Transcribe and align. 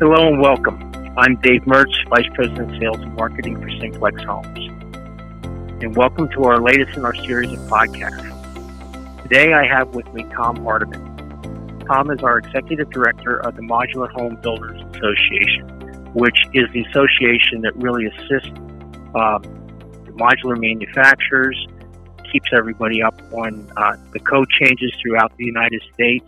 Hello 0.00 0.28
and 0.28 0.40
welcome. 0.40 0.80
I'm 1.18 1.36
Dave 1.42 1.60
Mertz, 1.64 1.92
Vice 2.08 2.26
President 2.32 2.72
of 2.72 2.80
Sales 2.80 3.02
and 3.02 3.14
Marketing 3.16 3.60
for 3.60 3.68
Simplex 3.68 4.22
Homes. 4.22 4.70
And 5.82 5.94
welcome 5.94 6.26
to 6.30 6.44
our 6.44 6.58
latest 6.58 6.96
in 6.96 7.04
our 7.04 7.14
series 7.14 7.52
of 7.52 7.58
podcasts. 7.68 9.22
Today 9.24 9.52
I 9.52 9.66
have 9.66 9.94
with 9.94 10.10
me 10.14 10.24
Tom 10.34 10.64
Hardiman. 10.64 11.80
Tom 11.80 12.10
is 12.10 12.22
our 12.22 12.38
Executive 12.38 12.88
Director 12.88 13.40
of 13.40 13.56
the 13.56 13.60
Modular 13.60 14.10
Home 14.12 14.36
Builders 14.36 14.80
Association, 14.94 15.68
which 16.14 16.46
is 16.54 16.64
the 16.72 16.80
association 16.84 17.60
that 17.60 17.76
really 17.76 18.06
assists 18.06 18.48
um, 19.14 19.42
the 20.06 20.12
modular 20.12 20.58
manufacturers, 20.58 21.68
keeps 22.32 22.48
everybody 22.54 23.02
up 23.02 23.20
on 23.34 23.70
uh, 23.76 23.96
the 24.14 24.20
code 24.20 24.48
changes 24.62 24.94
throughout 25.02 25.36
the 25.36 25.44
United 25.44 25.82
States, 25.92 26.24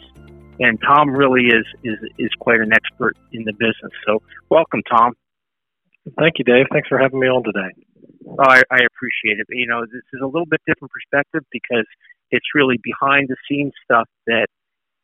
and 0.60 0.78
Tom 0.80 1.10
really 1.10 1.46
is 1.46 1.66
is 1.84 1.98
is 2.18 2.30
quite 2.38 2.60
an 2.60 2.72
expert 2.72 3.16
in 3.32 3.44
the 3.44 3.52
business. 3.52 3.92
So, 4.06 4.22
welcome, 4.50 4.82
Tom. 4.90 5.12
Thank 6.18 6.34
you, 6.38 6.44
Dave. 6.44 6.66
Thanks 6.72 6.88
for 6.88 6.98
having 6.98 7.20
me 7.20 7.28
on 7.28 7.44
today. 7.44 7.72
Oh, 8.26 8.36
I, 8.38 8.62
I 8.70 8.80
appreciate 8.86 9.38
it. 9.40 9.46
You 9.50 9.66
know, 9.66 9.82
this 9.82 10.02
is 10.12 10.20
a 10.22 10.26
little 10.26 10.46
bit 10.46 10.60
different 10.66 10.90
perspective 10.90 11.42
because 11.50 11.86
it's 12.30 12.46
really 12.54 12.78
behind 12.82 13.28
the 13.28 13.36
scenes 13.48 13.72
stuff 13.84 14.08
that 14.26 14.46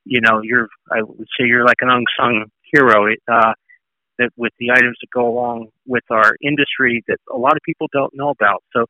you 0.04 0.20
know 0.20 0.40
you're. 0.42 0.68
I 0.90 1.02
would 1.02 1.28
say 1.38 1.46
you're 1.46 1.64
like 1.64 1.80
an 1.80 1.90
unsung 1.90 2.46
hero. 2.72 3.14
Uh, 3.30 3.52
that 4.18 4.30
with 4.36 4.52
the 4.58 4.70
items 4.72 4.98
that 5.00 5.10
go 5.14 5.28
along 5.28 5.68
with 5.86 6.02
our 6.10 6.34
industry 6.42 7.04
that 7.06 7.18
a 7.32 7.38
lot 7.38 7.52
of 7.52 7.62
people 7.64 7.86
don't 7.92 8.12
know 8.14 8.30
about. 8.30 8.64
So 8.74 8.84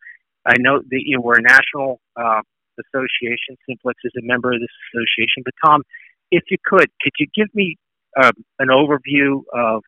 I 0.47 0.55
know 0.59 0.81
that 0.81 1.03
you 1.05 1.17
know, 1.17 1.23
we're 1.23 1.39
a 1.39 1.43
national 1.43 2.01
uh, 2.17 2.41
association. 2.81 3.57
Simplex 3.69 4.01
is 4.05 4.13
a 4.19 4.25
member 4.25 4.53
of 4.53 4.61
this 4.61 4.73
association. 4.89 5.45
But 5.45 5.55
Tom, 5.65 5.83
if 6.31 6.45
you 6.51 6.59
could, 6.65 6.89
could 7.01 7.13
you 7.19 7.27
give 7.35 7.55
me 7.55 7.77
uh, 8.17 8.33
an 8.59 8.69
overview 8.69 9.43
of 9.53 9.83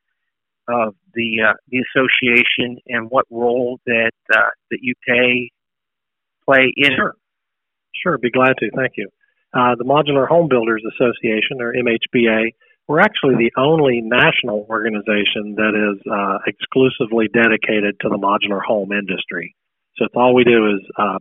of 0.69 0.94
the 1.14 1.38
uh, 1.48 1.55
the 1.69 1.78
association 1.78 2.78
and 2.86 3.10
what 3.10 3.27
role 3.30 3.80
that 3.86 4.12
uh, 4.33 4.50
that 4.70 4.78
you 4.80 4.94
pay 5.06 5.50
play 6.44 6.72
in 6.77 6.92
sure. 6.96 7.14
Sure, 8.02 8.18
be 8.18 8.30
glad 8.30 8.55
to. 8.58 8.70
Thank 8.74 8.92
you. 8.96 9.08
Uh, 9.52 9.74
the 9.77 9.84
Modular 9.84 10.28
Home 10.28 10.48
Builders 10.48 10.83
Association, 10.94 11.61
or 11.61 11.74
MHBA, 11.74 12.55
we're 12.86 13.00
actually 13.00 13.34
the 13.34 13.52
only 13.56 14.00
national 14.00 14.66
organization 14.70 15.55
that 15.56 15.74
is 15.74 16.00
uh, 16.11 16.38
exclusively 16.46 17.28
dedicated 17.33 17.98
to 18.00 18.08
the 18.08 18.16
modular 18.16 18.62
home 18.62 18.92
industry. 18.92 19.55
So 19.96 20.06
it's 20.06 20.14
all 20.16 20.34
we 20.34 20.44
do 20.44 20.74
is 20.74 20.80
uh, 20.96 21.18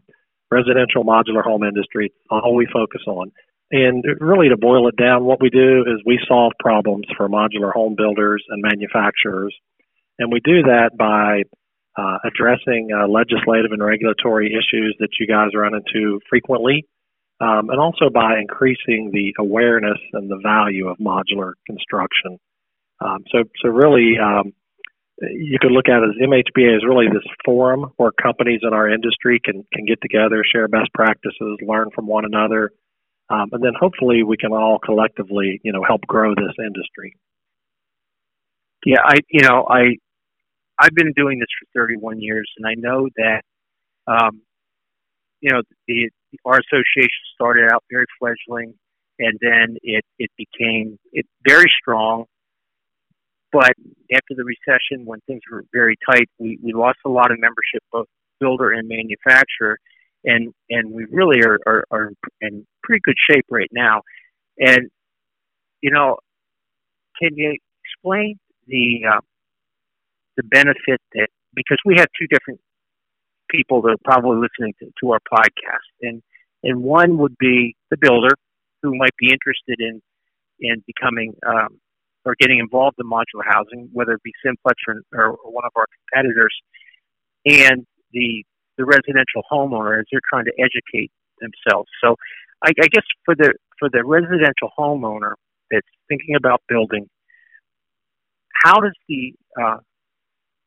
residential 0.52 1.04
modular 1.04 1.44
home 1.44 1.64
industry. 1.64 2.14
All 2.30 2.56
we 2.56 2.68
focus 2.72 3.02
on. 3.08 3.32
And 3.72 4.04
really, 4.20 4.50
to 4.50 4.58
boil 4.58 4.88
it 4.88 4.96
down, 4.96 5.26
what 5.26 5.42
we 5.42 5.50
do 5.50 5.82
is 5.82 6.02
we 6.06 6.20
solve 6.28 6.54
problems 6.60 7.06
for 7.16 7.30
modular 7.30 7.72
home 7.72 7.96
builders 7.96 8.44
and 8.50 8.64
manufacturers. 8.64 9.56
And 10.18 10.32
we 10.32 10.40
do 10.44 10.64
that 10.64 10.98
by 10.98 11.44
uh, 11.96 12.18
addressing 12.26 12.90
uh, 12.92 13.08
legislative 13.08 13.72
and 13.72 13.84
regulatory 13.84 14.54
issues 14.54 14.96
that 15.00 15.10
you 15.20 15.28
guys 15.28 15.50
run 15.54 15.74
into 15.76 16.20
frequently, 16.30 16.86
um, 17.42 17.70
and 17.70 17.80
also 17.80 18.10
by 18.10 18.40
increasing 18.40 19.12
the 19.14 19.34
awareness 19.38 19.98
and 20.14 20.30
the 20.30 20.40
value 20.42 20.88
of 20.88 20.98
modular 20.98 21.54
construction. 21.68 22.40
Um, 23.02 23.24
so, 23.32 23.44
so 23.62 23.70
really, 23.70 24.18
um, 24.18 24.54
you 25.22 25.58
could 25.62 25.72
look 25.72 25.90
at 25.90 26.02
it 26.02 26.10
as 26.10 26.28
MHBA 26.28 26.78
is 26.78 26.84
really 26.88 27.08
this 27.08 27.24
forum 27.46 27.92
where 27.98 28.12
companies 28.12 28.62
in 28.64 28.74
our 28.74 28.90
industry 28.90 29.40
can 29.44 29.66
can 29.74 29.86
get 29.86 30.02
together, 30.02 30.44
share 30.50 30.68
best 30.68 30.92
practices, 30.94 31.60
learn 31.62 31.90
from 31.94 32.08
one 32.08 32.26
another, 32.26 32.72
um, 33.30 33.50
and 33.52 33.64
then 33.64 33.74
hopefully 33.80 34.24
we 34.24 34.38
can 34.38 34.52
all 34.52 34.80
collectively, 34.80 35.62
you 35.64 35.72
know, 35.72 35.84
help 35.88 36.02
grow 36.02 36.34
this 36.34 36.56
industry. 36.58 37.16
Yeah, 38.86 39.02
I, 39.04 39.20
you 39.30 39.42
know, 39.42 39.68
I, 39.70 39.98
I've 40.80 40.96
been 40.96 41.14
doing 41.16 41.40
this 41.40 41.50
for 41.60 41.80
31 41.80 42.22
years, 42.22 42.50
and 42.58 42.66
I 42.66 42.74
know 42.76 43.10
that, 43.18 43.42
um, 44.08 44.42
you 45.42 45.52
know, 45.52 45.62
the, 45.88 46.10
our 46.46 46.60
association 46.60 47.22
started 47.36 47.70
out 47.72 47.84
very 47.92 48.06
fledgling, 48.18 48.74
and 49.20 49.38
then 49.42 49.78
it 49.84 50.06
it 50.18 50.32
became 50.38 50.98
it 51.12 51.26
very 51.46 51.70
strong. 51.82 52.26
But 53.52 53.74
after 54.14 54.36
the 54.36 54.46
recession, 54.46 55.06
when 55.06 55.20
things 55.28 55.42
were 55.52 55.66
very 55.74 55.98
tight, 56.10 56.30
we, 56.38 56.60
we 56.64 56.72
lost 56.72 57.00
a 57.06 57.10
lot 57.10 57.32
of 57.32 57.40
membership, 57.40 57.84
both 57.92 58.08
builder 58.40 58.72
and 58.72 58.88
manufacturer 58.88 59.78
and 60.24 60.54
and 60.70 60.92
we 60.92 61.06
really 61.12 61.42
are, 61.44 61.60
are, 61.66 61.86
are 61.92 62.12
in 62.42 62.66
pretty 62.84 63.02
good 63.04 63.16
shape 63.30 63.46
right 63.50 63.70
now. 63.72 64.02
And 64.58 64.90
you 65.82 65.92
know, 65.92 66.18
can 67.22 67.36
you 67.36 67.56
explain 67.86 68.40
the 68.68 69.02
uh, 69.10 69.22
the 70.38 70.44
benefit 70.44 71.02
that 71.14 71.28
because 71.56 71.78
we 71.86 71.96
have 71.98 72.08
two 72.20 72.28
different 72.28 72.60
people 73.50 73.82
that 73.82 73.90
are 73.90 74.04
probably 74.06 74.38
listening 74.38 74.74
to, 74.80 74.92
to 75.02 75.12
our 75.12 75.20
podcast, 75.32 75.90
and 76.02 76.22
and 76.64 76.84
one 76.84 77.18
would 77.18 77.36
be 77.40 77.76
the 77.90 77.98
builder 77.98 78.36
who 78.82 78.96
might 78.98 79.16
be 79.18 79.32
interested 79.32 79.80
in 79.80 80.02
in 80.60 80.84
becoming 80.86 81.34
um, 81.48 81.80
or 82.26 82.36
getting 82.40 82.60
involved 82.60 82.98
in 83.00 83.10
modular 83.10 83.46
housing, 83.46 83.90
whether 83.94 84.14
it 84.14 84.24
be 84.24 84.34
Simplex 84.46 84.76
or, 84.88 85.02
or 85.14 85.52
one 85.52 85.64
of 85.66 85.72
our 85.76 85.86
competitors, 86.12 86.56
and 87.46 87.86
the 88.12 88.44
the 88.80 88.86
residential 88.86 89.44
homeowner 89.52 90.00
as 90.00 90.06
they're 90.10 90.24
trying 90.32 90.46
to 90.46 90.56
educate 90.58 91.12
themselves. 91.44 91.90
So 92.02 92.16
I, 92.64 92.70
I 92.70 92.88
guess 92.88 93.04
for 93.26 93.36
the 93.36 93.54
for 93.78 93.90
the 93.92 94.04
residential 94.04 94.72
homeowner 94.78 95.34
that's 95.70 95.88
thinking 96.08 96.36
about 96.36 96.62
building, 96.68 97.08
how 98.64 98.80
does 98.80 98.96
the 99.08 99.34
uh, 99.62 99.78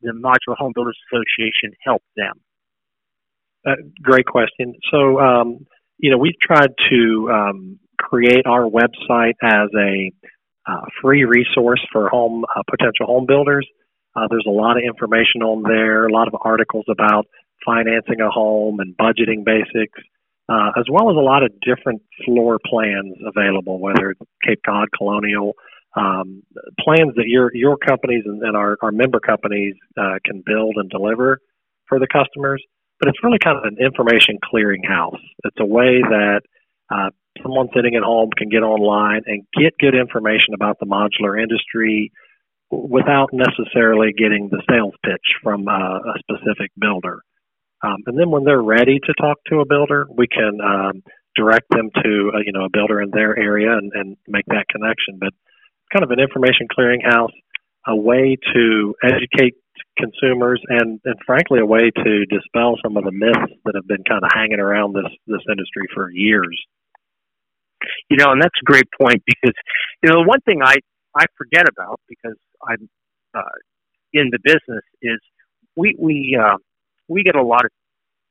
the 0.02 0.12
Modular 0.12 0.56
Home 0.58 0.72
Builders 0.74 0.98
Association 1.08 1.74
help 1.84 2.02
them? 2.16 2.40
Uh, 3.66 3.76
great 4.02 4.26
question. 4.26 4.74
So, 4.90 5.20
um, 5.20 5.66
you 5.98 6.10
know, 6.10 6.18
we've 6.18 6.38
tried 6.40 6.72
to 6.90 7.30
um, 7.32 7.78
create 7.98 8.44
our 8.46 8.68
website 8.68 9.34
as 9.42 9.68
a 9.78 10.10
uh, 10.66 10.80
free 11.00 11.24
resource 11.24 11.80
for 11.92 12.08
home 12.08 12.44
uh, 12.44 12.62
potential 12.68 13.06
home 13.06 13.26
builders. 13.26 13.66
Uh, 14.14 14.26
there's 14.28 14.44
a 14.46 14.50
lot 14.50 14.76
of 14.76 14.82
information 14.84 15.42
on 15.42 15.62
there, 15.62 16.06
a 16.06 16.12
lot 16.12 16.28
of 16.28 16.34
articles 16.42 16.84
about 16.90 17.26
financing 17.64 18.20
a 18.20 18.30
home 18.30 18.80
and 18.80 18.96
budgeting 18.96 19.44
basics, 19.44 19.98
uh, 20.48 20.70
as 20.78 20.84
well 20.90 21.10
as 21.10 21.16
a 21.16 21.20
lot 21.20 21.42
of 21.42 21.52
different 21.60 22.02
floor 22.24 22.58
plans 22.64 23.14
available, 23.26 23.78
whether 23.78 24.10
it's 24.10 24.20
Cape 24.46 24.60
Cod, 24.66 24.88
Colonial, 24.96 25.54
um, 25.96 26.42
plans 26.80 27.12
that 27.16 27.26
your 27.26 27.50
your 27.54 27.76
companies 27.76 28.24
and, 28.24 28.42
and 28.42 28.56
our, 28.56 28.76
our 28.82 28.92
member 28.92 29.20
companies 29.20 29.74
uh, 29.98 30.18
can 30.24 30.42
build 30.44 30.76
and 30.76 30.88
deliver 30.90 31.38
for 31.88 31.98
the 31.98 32.06
customers. 32.06 32.62
But 32.98 33.08
it's 33.08 33.18
really 33.22 33.38
kind 33.42 33.58
of 33.58 33.64
an 33.64 33.76
information 33.84 34.38
clearinghouse. 34.42 35.18
It's 35.44 35.56
a 35.58 35.66
way 35.66 36.00
that 36.02 36.42
uh, 36.90 37.10
someone 37.42 37.68
sitting 37.74 37.94
at 37.96 38.02
home 38.02 38.30
can 38.36 38.48
get 38.48 38.62
online 38.62 39.22
and 39.26 39.44
get 39.58 39.72
good 39.78 39.94
information 39.94 40.54
about 40.54 40.78
the 40.78 40.86
modular 40.86 41.40
industry 41.40 42.12
without 42.70 43.30
necessarily 43.32 44.12
getting 44.16 44.48
the 44.50 44.62
sales 44.70 44.94
pitch 45.04 45.36
from 45.42 45.68
uh, 45.68 45.72
a 45.72 46.14
specific 46.20 46.70
builder. 46.78 47.22
Um, 47.82 47.98
and 48.06 48.18
then 48.18 48.30
when 48.30 48.44
they're 48.44 48.62
ready 48.62 49.00
to 49.00 49.14
talk 49.20 49.38
to 49.46 49.60
a 49.60 49.66
builder, 49.66 50.06
we 50.14 50.28
can 50.28 50.60
um, 50.60 51.02
direct 51.34 51.68
them 51.70 51.90
to 52.02 52.32
a, 52.34 52.44
you 52.44 52.52
know 52.52 52.64
a 52.64 52.70
builder 52.70 53.00
in 53.00 53.10
their 53.10 53.38
area 53.38 53.72
and, 53.72 53.90
and 53.94 54.16
make 54.28 54.46
that 54.46 54.66
connection. 54.70 55.18
But 55.18 55.32
kind 55.92 56.04
of 56.04 56.10
an 56.10 56.20
information 56.20 56.68
clearinghouse, 56.70 57.34
a 57.86 57.96
way 57.96 58.36
to 58.54 58.94
educate 59.02 59.54
consumers, 59.98 60.62
and 60.68 61.00
and 61.04 61.16
frankly 61.26 61.60
a 61.60 61.66
way 61.66 61.90
to 61.90 62.26
dispel 62.26 62.76
some 62.82 62.96
of 62.96 63.04
the 63.04 63.12
myths 63.12 63.52
that 63.64 63.74
have 63.74 63.86
been 63.86 64.04
kind 64.08 64.22
of 64.22 64.30
hanging 64.32 64.60
around 64.60 64.94
this 64.94 65.10
this 65.26 65.42
industry 65.50 65.86
for 65.94 66.10
years. 66.10 66.58
You 68.08 68.16
know, 68.16 68.30
and 68.30 68.40
that's 68.40 68.54
a 68.62 68.64
great 68.64 68.86
point 69.00 69.22
because 69.26 69.54
you 70.02 70.10
know 70.10 70.22
the 70.22 70.28
one 70.28 70.40
thing 70.42 70.60
I 70.62 70.76
I 71.16 71.26
forget 71.36 71.66
about 71.68 72.00
because 72.08 72.38
I'm 72.62 72.88
uh, 73.34 73.58
in 74.12 74.30
the 74.30 74.38
business 74.44 74.84
is 75.02 75.18
we 75.74 75.96
we 75.98 76.38
uh, 76.40 76.56
we 77.08 77.22
get 77.22 77.34
a 77.34 77.42
lot 77.42 77.64
of 77.64 77.70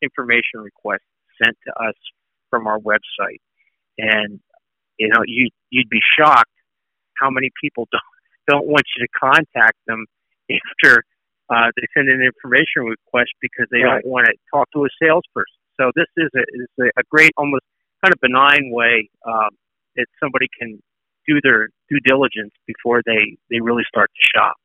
information 0.02 0.62
requests 0.62 1.08
sent 1.44 1.56
to 1.68 1.74
us 1.84 1.96
from 2.50 2.68
our 2.68 2.80
website, 2.80 3.42
and 3.98 4.40
you 4.98 5.10
know 5.10 5.22
you 5.26 5.50
you'd 5.70 5.90
be 5.90 6.02
shocked 6.18 6.52
how 7.20 7.30
many 7.30 7.50
people 7.62 7.88
don't 7.92 8.02
don't 8.48 8.68
want 8.68 8.84
you 8.96 9.06
to 9.06 9.10
contact 9.20 9.78
them 9.88 10.06
after 10.50 11.04
uh, 11.50 11.68
they 11.76 11.84
send 11.96 12.10
an 12.10 12.22
information 12.22 12.84
request 12.84 13.32
because 13.42 13.68
they 13.72 13.84
right. 13.84 14.02
don't 14.02 14.12
want 14.12 14.26
to 14.26 14.34
talk 14.54 14.68
to 14.72 14.86
a 14.86 14.90
salesperson. 15.02 15.60
So 15.80 15.92
this 15.96 16.08
is 16.18 16.30
a 16.36 16.44
is 16.54 16.72
a, 16.80 17.00
a 17.00 17.04
great, 17.10 17.32
almost 17.38 17.64
kind 18.04 18.14
of 18.14 18.20
benign 18.22 18.72
way 18.72 19.10
um, 19.28 19.50
that 19.96 20.06
somebody 20.22 20.48
can 20.58 20.80
do 21.28 21.40
their 21.44 21.70
due 21.90 22.00
diligence 22.06 22.52
before 22.66 23.02
they 23.06 23.38
they 23.50 23.60
really 23.60 23.84
start 23.88 24.10
to 24.16 24.40
shop. 24.40 24.56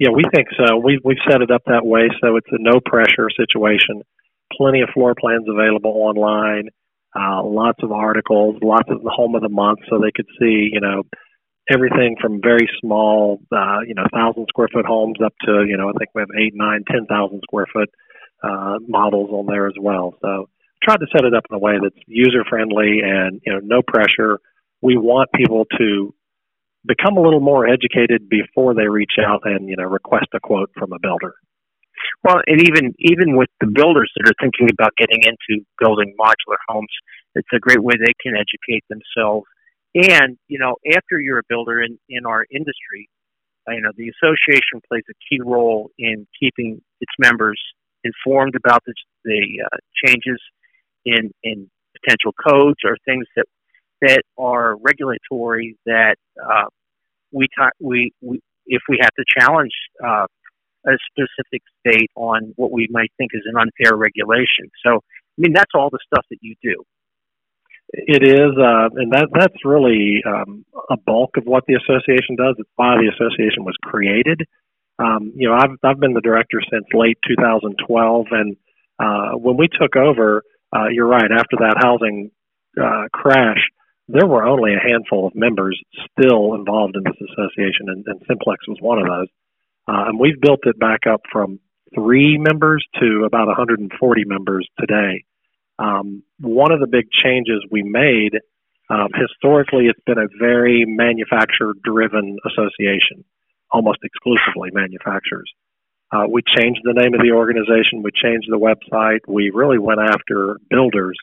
Yeah, 0.00 0.10
we 0.16 0.24
think 0.34 0.48
so. 0.56 0.78
We 0.78 0.98
we've 1.04 1.20
set 1.30 1.42
it 1.42 1.50
up 1.50 1.62
that 1.66 1.84
way, 1.84 2.08
so 2.24 2.36
it's 2.36 2.48
a 2.50 2.58
no 2.58 2.80
pressure 2.80 3.28
situation. 3.36 4.00
Plenty 4.56 4.80
of 4.80 4.88
floor 4.94 5.14
plans 5.14 5.44
available 5.46 5.92
online. 5.92 6.70
Uh, 7.14 7.44
lots 7.44 7.78
of 7.82 7.92
articles, 7.92 8.56
lots 8.62 8.88
of 8.88 9.02
the 9.02 9.12
home 9.14 9.34
of 9.34 9.42
the 9.42 9.50
month, 9.50 9.80
so 9.90 9.98
they 9.98 10.12
could 10.14 10.28
see, 10.40 10.70
you 10.72 10.80
know, 10.80 11.02
everything 11.70 12.16
from 12.20 12.40
very 12.40 12.66
small, 12.80 13.42
uh, 13.52 13.80
you 13.86 13.94
know, 13.94 14.06
thousand 14.14 14.46
square 14.48 14.68
foot 14.72 14.86
homes 14.86 15.18
up 15.22 15.34
to, 15.44 15.66
you 15.68 15.76
know, 15.76 15.90
I 15.90 15.92
think 15.98 16.10
we 16.14 16.22
have 16.22 16.30
eight, 16.40 16.54
nine, 16.54 16.82
ten 16.90 17.04
thousand 17.06 17.40
square 17.42 17.66
foot 17.70 17.90
uh, 18.42 18.78
models 18.88 19.30
on 19.32 19.46
there 19.46 19.66
as 19.66 19.74
well. 19.78 20.14
So 20.22 20.48
tried 20.82 20.98
to 21.00 21.06
set 21.12 21.26
it 21.26 21.34
up 21.34 21.44
in 21.50 21.56
a 21.56 21.58
way 21.58 21.74
that's 21.82 22.00
user 22.06 22.44
friendly 22.48 23.00
and 23.04 23.40
you 23.44 23.52
know 23.52 23.60
no 23.62 23.82
pressure. 23.82 24.38
We 24.80 24.96
want 24.96 25.28
people 25.34 25.66
to 25.78 26.14
become 26.86 27.16
a 27.16 27.20
little 27.20 27.40
more 27.40 27.68
educated 27.68 28.28
before 28.28 28.74
they 28.74 28.88
reach 28.88 29.16
out 29.20 29.40
and 29.44 29.68
you 29.68 29.76
know 29.76 29.84
request 29.84 30.26
a 30.34 30.40
quote 30.40 30.70
from 30.78 30.92
a 30.92 30.98
builder. 30.98 31.34
Well, 32.24 32.40
and 32.46 32.60
even 32.60 32.94
even 32.98 33.36
with 33.36 33.50
the 33.60 33.66
builders 33.66 34.10
that 34.16 34.28
are 34.28 34.34
thinking 34.40 34.68
about 34.70 34.96
getting 34.96 35.22
into 35.22 35.64
building 35.78 36.14
modular 36.18 36.56
homes, 36.68 36.92
it's 37.34 37.48
a 37.54 37.58
great 37.58 37.82
way 37.82 37.94
they 37.94 38.14
can 38.22 38.34
educate 38.34 38.84
themselves. 38.88 39.46
And 39.94 40.38
you 40.48 40.58
know, 40.58 40.76
after 40.94 41.20
you're 41.20 41.38
a 41.38 41.48
builder 41.48 41.82
in 41.82 41.98
in 42.08 42.26
our 42.26 42.44
industry, 42.50 43.08
you 43.68 43.80
know 43.80 43.90
the 43.96 44.08
association 44.08 44.80
plays 44.88 45.04
a 45.10 45.14
key 45.28 45.40
role 45.44 45.90
in 45.98 46.26
keeping 46.38 46.80
its 47.00 47.12
members 47.18 47.60
informed 48.04 48.54
about 48.56 48.82
the, 48.86 48.94
the 49.24 49.62
uh, 49.64 49.76
changes 50.04 50.40
in 51.04 51.30
in 51.42 51.70
potential 52.00 52.32
codes 52.32 52.78
or 52.84 52.96
things 53.04 53.26
that 53.36 53.46
that 54.02 54.22
are 54.38 54.76
regulatory 54.76 55.76
that 55.86 56.16
uh, 56.42 56.66
we, 57.32 57.46
ta- 57.56 57.70
we 57.80 58.12
we 58.20 58.40
if 58.66 58.82
we 58.88 58.98
have 59.00 59.10
to 59.14 59.24
challenge 59.38 59.72
uh, 60.04 60.26
a 60.86 60.92
specific 61.10 61.62
state 61.80 62.10
on 62.14 62.52
what 62.56 62.70
we 62.70 62.86
might 62.90 63.12
think 63.18 63.32
is 63.34 63.42
an 63.44 63.56
unfair 63.56 63.96
regulation. 63.96 64.70
So, 64.84 64.96
I 64.96 65.38
mean, 65.38 65.52
that's 65.52 65.72
all 65.74 65.90
the 65.90 65.98
stuff 66.06 66.24
that 66.30 66.38
you 66.40 66.54
do. 66.62 66.82
It 67.92 68.22
is, 68.22 68.56
uh, 68.56 68.88
and 68.94 69.12
that 69.12 69.28
that's 69.34 69.64
really 69.64 70.22
um, 70.24 70.64
a 70.88 70.96
bulk 70.96 71.36
of 71.36 71.44
what 71.44 71.64
the 71.66 71.74
association 71.74 72.36
does. 72.36 72.54
It's 72.58 72.70
why 72.76 72.94
the 72.96 73.10
association 73.10 73.64
was 73.64 73.74
created. 73.82 74.46
Um, 75.00 75.32
you 75.34 75.48
know, 75.48 75.54
I've 75.54 75.76
I've 75.82 75.98
been 75.98 76.12
the 76.12 76.20
director 76.20 76.60
since 76.70 76.84
late 76.94 77.18
2012, 77.26 78.26
and 78.30 78.56
uh, 79.00 79.36
when 79.36 79.56
we 79.56 79.66
took 79.66 79.96
over, 79.96 80.44
uh, 80.72 80.86
you're 80.92 81.08
right. 81.08 81.32
After 81.32 81.56
that 81.58 81.78
housing 81.82 82.30
uh, 82.80 83.08
crash, 83.12 83.58
there 84.12 84.26
were 84.26 84.44
only 84.44 84.74
a 84.74 84.80
handful 84.80 85.26
of 85.26 85.34
members 85.34 85.80
still 86.10 86.54
involved 86.54 86.96
in 86.96 87.04
this 87.04 87.20
association, 87.30 87.88
and, 87.88 88.04
and 88.06 88.22
Simplex 88.26 88.66
was 88.66 88.78
one 88.80 88.98
of 88.98 89.06
those. 89.06 89.28
Uh, 89.88 90.08
and 90.08 90.18
we've 90.18 90.40
built 90.40 90.60
it 90.64 90.78
back 90.78 91.00
up 91.08 91.22
from 91.32 91.58
three 91.94 92.38
members 92.38 92.84
to 93.00 93.24
about 93.26 93.46
140 93.46 94.24
members 94.24 94.68
today. 94.78 95.24
Um, 95.78 96.22
one 96.38 96.72
of 96.72 96.80
the 96.80 96.86
big 96.86 97.06
changes 97.10 97.64
we 97.70 97.82
made, 97.82 98.38
um, 98.90 99.08
historically, 99.14 99.86
it's 99.86 100.02
been 100.06 100.18
a 100.18 100.28
very 100.38 100.84
manufacturer 100.86 101.74
driven 101.82 102.38
association, 102.46 103.24
almost 103.70 103.98
exclusively 104.04 104.70
manufacturers. 104.72 105.50
Uh, 106.12 106.24
we 106.28 106.42
changed 106.56 106.80
the 106.82 106.92
name 106.92 107.14
of 107.14 107.20
the 107.20 107.30
organization. 107.32 108.02
We 108.02 108.10
changed 108.10 108.48
the 108.50 108.58
website. 108.58 109.20
We 109.28 109.50
really 109.54 109.78
went 109.78 110.00
after 110.00 110.58
builders 110.68 111.16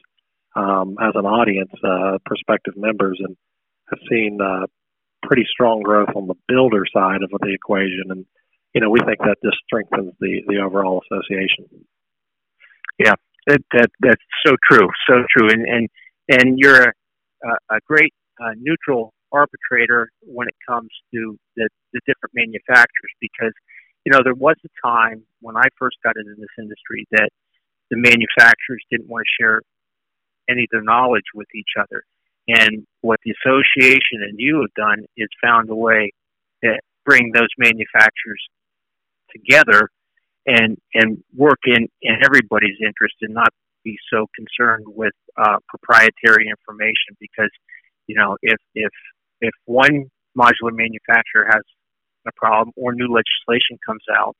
um, 0.57 0.97
as 1.01 1.13
an 1.15 1.25
audience, 1.25 1.71
uh, 1.83 2.17
prospective 2.25 2.73
members, 2.75 3.19
and 3.23 3.37
have 3.89 3.99
seen 4.09 4.39
uh, 4.41 4.65
pretty 5.23 5.45
strong 5.49 5.81
growth 5.81 6.09
on 6.15 6.27
the 6.27 6.35
builder 6.47 6.83
side 6.93 7.21
of 7.21 7.29
the 7.29 7.53
equation. 7.53 8.05
And 8.09 8.25
you 8.73 8.81
know, 8.81 8.89
we 8.89 8.99
think 8.99 9.19
that 9.19 9.37
just 9.43 9.57
strengthens 9.65 10.13
the 10.19 10.41
the 10.47 10.57
overall 10.57 11.01
association. 11.05 11.65
Yeah, 12.99 13.15
that, 13.45 13.61
that 13.73 13.89
that's 13.99 14.23
so 14.45 14.55
true, 14.69 14.87
so 15.09 15.23
true. 15.35 15.49
And 15.49 15.65
and 15.67 15.89
and 16.29 16.59
you're 16.59 16.83
a, 16.83 17.75
a 17.75 17.79
great 17.85 18.13
uh, 18.41 18.53
neutral 18.59 19.13
arbitrator 19.31 20.09
when 20.23 20.47
it 20.47 20.55
comes 20.67 20.89
to 21.13 21.37
the, 21.57 21.67
the 21.91 21.99
different 22.07 22.33
manufacturers 22.33 23.11
because 23.19 23.51
you 24.07 24.13
know, 24.15 24.23
there 24.23 24.39
was 24.39 24.55
a 24.63 24.71
time 24.87 25.23
when 25.41 25.57
I 25.57 25.67
first 25.77 25.97
got 26.01 26.15
into 26.15 26.31
this 26.39 26.55
industry 26.57 27.05
that 27.11 27.27
the 27.91 27.97
manufacturers 27.97 28.79
didn't 28.89 29.09
want 29.09 29.25
to 29.27 29.43
share 29.43 29.59
any 30.49 30.63
of 30.63 30.69
their 30.71 30.81
knowledge 30.83 31.25
with 31.33 31.47
each 31.55 31.73
other. 31.79 32.03
And 32.47 32.85
what 33.01 33.19
the 33.25 33.33
association 33.43 34.23
and 34.23 34.35
you 34.37 34.61
have 34.61 34.73
done 34.73 35.05
is 35.17 35.27
found 35.43 35.69
a 35.69 35.75
way 35.75 36.11
to 36.63 36.79
bring 37.05 37.31
those 37.33 37.49
manufacturers 37.57 38.41
together 39.31 39.89
and 40.45 40.77
and 40.93 41.23
work 41.35 41.59
in, 41.65 41.87
in 42.01 42.15
everybody's 42.25 42.77
interest 42.79 43.15
and 43.21 43.33
not 43.33 43.49
be 43.83 43.97
so 44.11 44.27
concerned 44.35 44.85
with 44.87 45.13
uh, 45.37 45.57
proprietary 45.67 46.47
information 46.49 47.15
because 47.19 47.51
you 48.07 48.15
know 48.15 48.37
if 48.41 48.59
if 48.73 48.91
if 49.41 49.53
one 49.65 50.09
modular 50.37 50.71
manufacturer 50.71 51.45
has 51.47 51.63
a 52.27 52.31
problem 52.35 52.71
or 52.75 52.93
new 52.93 53.07
legislation 53.07 53.77
comes 53.85 54.03
out 54.15 54.35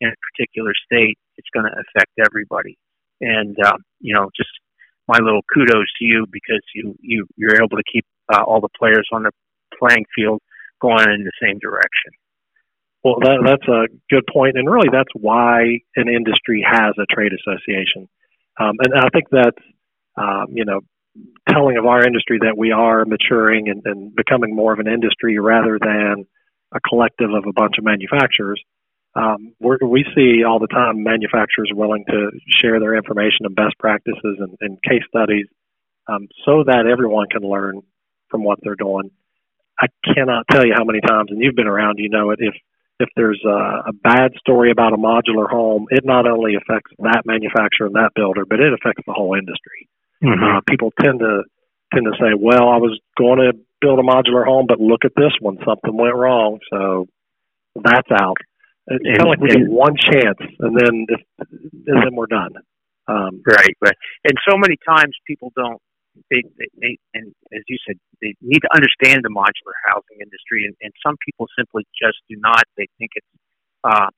in 0.00 0.08
a 0.08 0.14
particular 0.30 0.72
state, 0.84 1.18
it's 1.36 1.48
going 1.54 1.66
to 1.66 1.72
affect 1.72 2.12
everybody. 2.18 2.76
And 3.20 3.56
um, 3.64 3.78
you 4.00 4.14
know, 4.14 4.30
just 4.36 4.50
my 5.08 5.18
little 5.18 5.42
kudos 5.52 5.86
to 5.98 6.04
you 6.04 6.26
because 6.30 6.62
you 6.74 6.94
you 7.00 7.26
you're 7.36 7.56
able 7.56 7.76
to 7.76 7.82
keep 7.92 8.04
uh, 8.32 8.42
all 8.42 8.60
the 8.60 8.68
players 8.78 9.08
on 9.12 9.24
the 9.24 9.30
playing 9.78 10.04
field 10.14 10.40
going 10.80 11.08
in 11.10 11.24
the 11.24 11.32
same 11.40 11.58
direction. 11.58 12.12
Well, 13.04 13.16
that, 13.20 13.42
that's 13.44 13.68
a 13.68 13.88
good 14.10 14.24
point, 14.32 14.56
and 14.56 14.70
really, 14.70 14.88
that's 14.92 15.10
why 15.14 15.80
an 15.96 16.08
industry 16.08 16.64
has 16.64 16.94
a 16.98 17.06
trade 17.12 17.32
association. 17.32 18.08
Um, 18.60 18.76
and 18.78 18.94
I 18.94 19.08
think 19.12 19.26
that's 19.30 19.64
um, 20.16 20.46
you 20.52 20.64
know 20.64 20.80
telling 21.48 21.76
of 21.76 21.86
our 21.86 22.06
industry 22.06 22.38
that 22.42 22.56
we 22.56 22.70
are 22.70 23.04
maturing 23.04 23.68
and, 23.68 23.82
and 23.84 24.14
becoming 24.14 24.54
more 24.54 24.72
of 24.72 24.78
an 24.78 24.86
industry 24.86 25.38
rather 25.38 25.78
than 25.80 26.26
a 26.72 26.80
collective 26.88 27.30
of 27.30 27.44
a 27.46 27.52
bunch 27.52 27.74
of 27.78 27.84
manufacturers. 27.84 28.62
Um, 29.14 29.54
we 29.60 30.04
see 30.14 30.42
all 30.44 30.58
the 30.58 30.68
time 30.68 31.02
manufacturers 31.02 31.70
willing 31.72 32.04
to 32.08 32.30
share 32.62 32.80
their 32.80 32.96
information 32.96 33.44
and 33.44 33.54
best 33.54 33.78
practices 33.78 34.38
and, 34.40 34.56
and 34.60 34.82
case 34.82 35.02
studies 35.08 35.46
um, 36.08 36.28
so 36.46 36.64
that 36.66 36.86
everyone 36.90 37.26
can 37.30 37.42
learn 37.42 37.82
from 38.30 38.42
what 38.42 38.58
they're 38.62 38.74
doing. 38.74 39.10
I 39.78 39.88
cannot 40.14 40.46
tell 40.50 40.64
you 40.64 40.72
how 40.76 40.84
many 40.84 41.00
times, 41.00 41.30
and 41.30 41.42
you've 41.42 41.56
been 41.56 41.66
around, 41.66 41.98
you 41.98 42.08
know 42.08 42.30
it. 42.30 42.38
If 42.40 42.54
if 43.00 43.08
there's 43.16 43.42
a, 43.44 43.90
a 43.90 43.92
bad 43.92 44.32
story 44.38 44.70
about 44.70 44.92
a 44.92 44.96
modular 44.96 45.48
home, 45.48 45.86
it 45.90 46.04
not 46.04 46.26
only 46.26 46.54
affects 46.54 46.92
that 46.98 47.22
manufacturer 47.24 47.86
and 47.86 47.96
that 47.96 48.12
builder, 48.14 48.44
but 48.48 48.60
it 48.60 48.72
affects 48.72 49.02
the 49.06 49.12
whole 49.12 49.34
industry. 49.34 49.88
Mm-hmm. 50.22 50.44
Uh, 50.44 50.60
people 50.68 50.92
tend 51.00 51.18
to 51.18 51.42
tend 51.92 52.06
to 52.06 52.12
say, 52.20 52.32
"Well, 52.38 52.68
I 52.68 52.76
was 52.76 52.98
going 53.18 53.38
to 53.38 53.58
build 53.80 53.98
a 53.98 54.02
modular 54.02 54.46
home, 54.46 54.66
but 54.68 54.80
look 54.80 55.04
at 55.04 55.12
this 55.16 55.32
one, 55.40 55.58
something 55.66 55.96
went 55.96 56.14
wrong, 56.14 56.60
so 56.70 57.08
that's 57.74 58.08
out. 58.12 58.36
It's 58.88 59.04
kind 59.18 59.22
of 59.22 59.28
like 59.28 59.40
we 59.40 59.48
get 59.48 59.68
one 59.68 59.94
chance, 59.96 60.38
and 60.58 60.76
then 60.76 61.06
if, 61.08 61.20
and 61.86 62.02
then 62.02 62.14
we're 62.14 62.26
done. 62.26 62.52
Um, 63.06 63.42
right, 63.46 63.76
right. 63.80 63.96
And 64.24 64.34
so 64.48 64.56
many 64.56 64.76
times 64.86 65.14
people 65.26 65.52
don't. 65.54 65.80
They, 66.30 66.42
they, 66.58 66.68
they, 66.78 66.98
and 67.14 67.32
as 67.54 67.62
you 67.68 67.78
said, 67.86 67.96
they 68.20 68.34
need 68.42 68.60
to 68.60 68.68
understand 68.74 69.22
the 69.22 69.30
modular 69.30 69.72
housing 69.86 70.20
industry, 70.20 70.66
and, 70.66 70.74
and 70.82 70.92
some 71.04 71.16
people 71.24 71.46
simply 71.56 71.86
just 71.96 72.18
do 72.28 72.36
not. 72.38 72.64
They 72.76 72.86
think 72.98 73.12
it's 73.14 73.26
uh, 73.84 74.08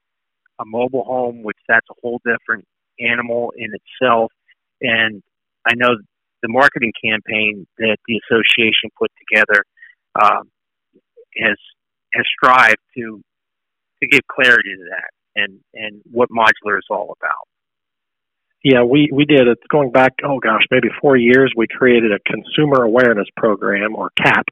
a 0.59 0.65
mobile 0.65 1.05
home, 1.05 1.43
which 1.43 1.59
that's 1.69 1.87
a 1.91 1.95
whole 2.03 2.21
different 2.25 2.65
animal 2.99 3.53
in 3.57 3.71
itself. 3.73 4.33
And 4.81 5.23
I 5.67 5.75
know 5.77 5.95
the 6.43 6.49
marketing 6.49 6.93
campaign 7.03 7.67
that 7.79 7.97
the 8.09 8.21
association 8.27 8.91
put 8.99 9.11
together 9.29 9.65
um, 10.21 10.51
has 11.37 11.57
has 12.13 12.25
strived 12.37 12.83
to 12.97 13.23
to 14.03 14.09
give 14.09 14.21
clarity 14.31 14.75
to 14.77 14.85
that 14.91 15.11
and 15.37 15.61
and 15.75 16.03
what 16.11 16.29
modular 16.31 16.79
is 16.79 16.85
all 16.91 17.15
about. 17.19 17.49
Yeah, 18.63 18.83
we 18.83 19.11
we 19.13 19.25
did 19.25 19.47
it 19.47 19.59
going 19.71 19.91
back. 19.91 20.15
Oh 20.25 20.39
gosh, 20.39 20.63
maybe 20.71 20.89
four 21.01 21.17
years. 21.17 21.53
We 21.57 21.67
created 21.67 22.13
a 22.13 22.19
consumer 22.27 22.83
awareness 22.83 23.29
program, 23.37 23.95
or 23.95 24.11
CAP, 24.17 24.47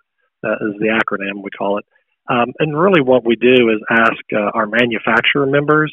uh, 0.44 0.52
is 0.52 0.78
the 0.78 0.88
acronym 0.88 1.42
we 1.42 1.50
call 1.50 1.78
it. 1.78 1.87
Um, 2.28 2.52
and 2.58 2.78
really, 2.78 3.00
what 3.00 3.25
we 3.25 3.37
do 3.37 3.70
is 3.70 3.80
ask 3.90 4.22
uh, 4.34 4.50
our 4.54 4.66
manufacturer 4.66 5.46
members 5.46 5.92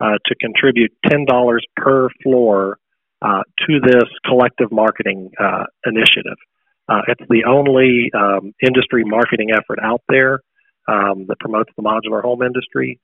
uh, 0.00 0.18
to 0.26 0.34
contribute 0.40 0.92
ten 1.08 1.24
dollars 1.26 1.64
per 1.76 2.08
floor 2.22 2.78
uh, 3.22 3.42
to 3.68 3.80
this 3.80 4.08
collective 4.26 4.72
marketing 4.72 5.30
uh, 5.38 5.64
initiative. 5.86 6.38
Uh, 6.88 7.02
it's 7.06 7.22
the 7.30 7.44
only 7.46 8.10
um, 8.18 8.52
industry 8.66 9.04
marketing 9.04 9.50
effort 9.52 9.78
out 9.80 10.02
there 10.08 10.40
um, 10.90 11.26
that 11.28 11.38
promotes 11.38 11.70
the 11.76 11.82
modular 11.82 12.22
home 12.22 12.42
industry. 12.42 12.98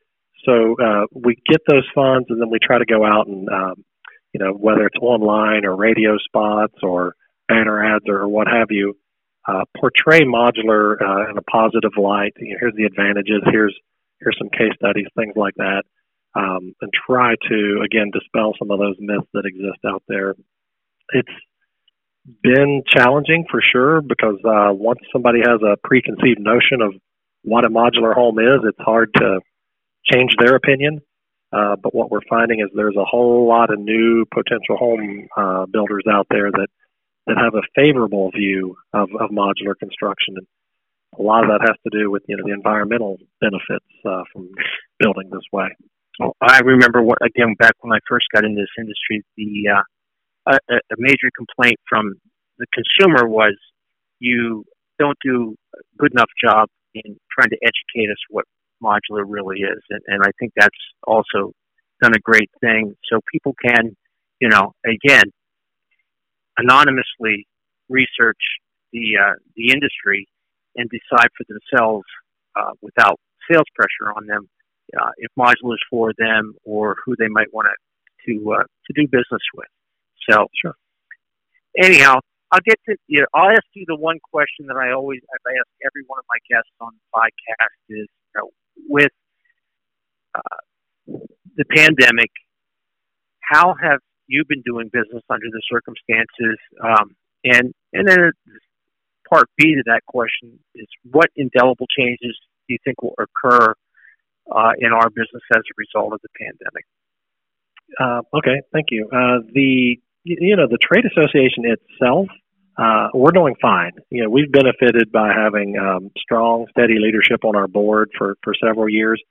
So 0.44 0.76
uh, 0.82 1.06
we 1.12 1.36
get 1.48 1.60
those 1.68 1.86
funds, 1.94 2.26
and 2.30 2.40
then 2.40 2.50
we 2.50 2.58
try 2.62 2.78
to 2.78 2.84
go 2.84 3.04
out 3.04 3.26
and, 3.26 3.48
um, 3.48 3.84
you 4.32 4.40
know, 4.44 4.52
whether 4.52 4.86
it's 4.86 4.98
online 5.00 5.64
or 5.64 5.76
radio 5.76 6.18
spots 6.18 6.74
or 6.82 7.14
banner 7.48 7.96
ads 7.96 8.04
or 8.08 8.28
what 8.28 8.46
have 8.48 8.68
you, 8.70 8.96
uh, 9.48 9.64
portray 9.78 10.20
modular 10.20 10.96
uh, 11.00 11.30
in 11.30 11.38
a 11.38 11.42
positive 11.42 11.92
light. 11.96 12.32
You 12.38 12.52
know, 12.52 12.58
here's 12.60 12.74
the 12.76 12.84
advantages. 12.84 13.42
Here's 13.50 13.76
here's 14.20 14.36
some 14.38 14.50
case 14.50 14.72
studies, 14.76 15.06
things 15.14 15.34
like 15.36 15.54
that 15.56 15.82
um, 16.36 16.74
and 16.80 16.90
try 17.06 17.34
to 17.48 17.82
again 17.84 18.10
dispel 18.12 18.52
some 18.58 18.70
of 18.70 18.78
those 18.78 18.96
myths 18.98 19.26
that 19.32 19.46
exist 19.46 19.80
out 19.86 20.02
there. 20.06 20.34
It's 21.10 21.28
been 22.42 22.82
challenging 22.86 23.46
for 23.50 23.62
sure 23.62 24.00
because 24.02 24.36
uh, 24.44 24.72
once 24.72 25.00
somebody 25.12 25.40
has 25.40 25.60
a 25.62 25.76
preconceived 25.82 26.40
notion 26.40 26.82
of 26.82 26.94
what 27.46 27.64
a 27.64 27.68
modular 27.68 28.12
home 28.12 28.38
is, 28.38 28.60
it's 28.64 28.78
hard 28.80 29.14
to 29.14 29.40
change 30.12 30.32
their 30.38 30.56
opinion. 30.56 31.00
Uh, 31.52 31.76
but 31.80 31.94
what 31.94 32.10
we're 32.10 32.26
finding 32.28 32.58
is 32.60 32.66
there's 32.74 32.96
a 32.96 33.04
whole 33.04 33.48
lot 33.48 33.72
of 33.72 33.78
new 33.78 34.24
potential 34.34 34.76
home 34.76 35.28
uh, 35.36 35.64
builders 35.66 36.02
out 36.10 36.26
there 36.28 36.50
that 36.50 36.66
that 37.26 37.38
have 37.38 37.54
a 37.54 37.62
favorable 37.74 38.30
view 38.30 38.76
of, 38.92 39.08
of 39.18 39.30
modular 39.30 39.74
construction, 39.78 40.34
and 40.36 40.46
a 41.18 41.22
lot 41.22 41.42
of 41.44 41.50
that 41.50 41.60
has 41.60 41.76
to 41.84 41.98
do 41.98 42.10
with 42.10 42.22
you 42.28 42.36
know 42.36 42.42
the 42.44 42.52
environmental 42.52 43.16
benefits 43.40 43.86
uh, 44.04 44.22
from 44.32 44.50
building 44.98 45.30
this 45.30 45.46
way. 45.52 45.68
Well, 46.18 46.36
I 46.40 46.60
remember 46.60 47.00
what 47.00 47.18
again 47.24 47.54
back 47.58 47.74
when 47.80 47.92
I 47.92 48.00
first 48.08 48.26
got 48.34 48.44
into 48.44 48.60
this 48.60 48.74
industry, 48.76 49.24
the 49.36 49.70
uh, 49.70 50.52
a, 50.68 50.74
a 50.74 50.96
major 50.98 51.30
complaint 51.36 51.78
from 51.88 52.14
the 52.58 52.66
consumer 52.74 53.28
was 53.28 53.56
you 54.18 54.64
don't 54.98 55.18
do 55.24 55.54
a 55.74 55.78
good 55.98 56.12
enough 56.12 56.30
job 56.42 56.68
in 57.04 57.18
trying 57.30 57.50
to 57.50 57.58
educate 57.62 58.10
us 58.10 58.18
what 58.30 58.44
modular 58.82 59.24
really 59.26 59.60
is, 59.60 59.82
and, 59.90 60.00
and 60.06 60.22
I 60.22 60.30
think 60.38 60.52
that's 60.56 60.76
also 61.06 61.52
done 62.02 62.14
a 62.14 62.20
great 62.20 62.50
thing. 62.60 62.94
So 63.10 63.20
people 63.32 63.54
can, 63.64 63.96
you 64.40 64.48
know, 64.48 64.72
again, 64.84 65.24
anonymously 66.58 67.46
research 67.88 68.40
the 68.92 69.16
uh, 69.20 69.34
the 69.56 69.70
industry 69.72 70.26
and 70.76 70.90
decide 70.90 71.28
for 71.36 71.44
themselves 71.48 72.04
uh, 72.54 72.72
without 72.82 73.18
sales 73.50 73.66
pressure 73.74 74.12
on 74.16 74.26
them 74.26 74.48
uh, 74.98 75.10
if 75.18 75.30
modular 75.38 75.74
is 75.74 75.84
for 75.90 76.12
them 76.18 76.54
or 76.64 76.96
who 77.04 77.14
they 77.18 77.28
might 77.28 77.52
want 77.52 77.66
to 77.66 78.32
to 78.32 78.52
uh, 78.52 78.62
to 78.86 78.92
do 78.94 79.06
business 79.06 79.42
with. 79.54 79.68
So, 80.28 80.46
sure. 80.60 80.74
Anyhow, 81.78 82.20
I'll 82.56 82.64
get 82.64 82.80
to 82.88 82.96
you. 83.06 83.20
Know, 83.20 83.26
I'll 83.34 83.50
ask 83.50 83.68
you 83.74 83.84
the 83.86 83.96
one 83.96 84.18
question 84.32 84.66
that 84.68 84.76
I 84.76 84.92
always 84.92 85.20
I 85.30 85.50
ask 85.60 85.68
every 85.84 86.04
one 86.06 86.18
of 86.18 86.24
my 86.28 86.38
guests 86.48 86.72
on 86.80 86.92
the 86.96 87.04
podcast 87.12 87.76
is 87.90 88.08
you 88.08 88.34
know, 88.34 88.48
with 88.88 89.12
uh, 90.34 90.56
the 91.56 91.64
pandemic, 91.68 92.30
how 93.40 93.74
have 93.82 94.00
you 94.26 94.44
been 94.48 94.62
doing 94.64 94.88
business 94.90 95.22
under 95.28 95.46
the 95.52 95.60
circumstances? 95.70 96.56
Um, 96.82 97.14
and 97.44 97.74
and 97.92 98.08
then 98.08 98.32
part 99.28 99.50
B 99.58 99.74
to 99.74 99.82
that 99.84 100.00
question 100.06 100.58
is 100.74 100.86
what 101.10 101.28
indelible 101.36 101.86
changes 101.94 102.38
do 102.66 102.72
you 102.72 102.78
think 102.84 103.02
will 103.02 103.14
occur 103.18 103.74
uh, 104.50 104.72
in 104.78 104.92
our 104.92 105.10
business 105.10 105.42
as 105.54 105.60
a 105.60 105.74
result 105.76 106.14
of 106.14 106.20
the 106.22 106.28
pandemic? 106.40 106.86
Uh, 108.00 108.22
okay, 108.38 108.62
thank 108.72 108.86
you. 108.90 109.08
Uh, 109.12 109.44
the 109.52 110.00
you 110.24 110.56
know 110.56 110.66
the 110.66 110.78
trade 110.78 111.04
association 111.04 111.64
itself, 111.64 112.26
uh, 112.78 113.08
we're 113.14 113.32
doing 113.32 113.54
fine. 113.60 113.92
You 114.10 114.24
know 114.24 114.30
we've 114.30 114.50
benefited 114.50 115.10
by 115.10 115.32
having 115.32 115.78
um, 115.78 116.10
strong, 116.18 116.66
steady 116.70 116.98
leadership 116.98 117.44
on 117.44 117.56
our 117.56 117.68
board 117.68 118.10
for 118.16 118.36
for 118.42 118.54
several 118.54 118.88
years, 118.88 119.22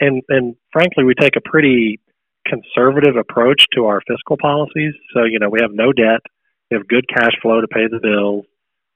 and 0.00 0.22
and 0.28 0.56
frankly, 0.72 1.04
we 1.04 1.14
take 1.14 1.36
a 1.36 1.40
pretty 1.40 2.00
conservative 2.46 3.16
approach 3.16 3.66
to 3.74 3.86
our 3.86 4.00
fiscal 4.06 4.36
policies. 4.40 4.94
So 5.14 5.24
you 5.24 5.38
know 5.38 5.48
we 5.48 5.60
have 5.62 5.72
no 5.72 5.92
debt, 5.92 6.20
we 6.70 6.76
have 6.76 6.88
good 6.88 7.06
cash 7.08 7.32
flow 7.40 7.60
to 7.60 7.68
pay 7.68 7.86
the 7.90 8.00
bills. 8.02 8.44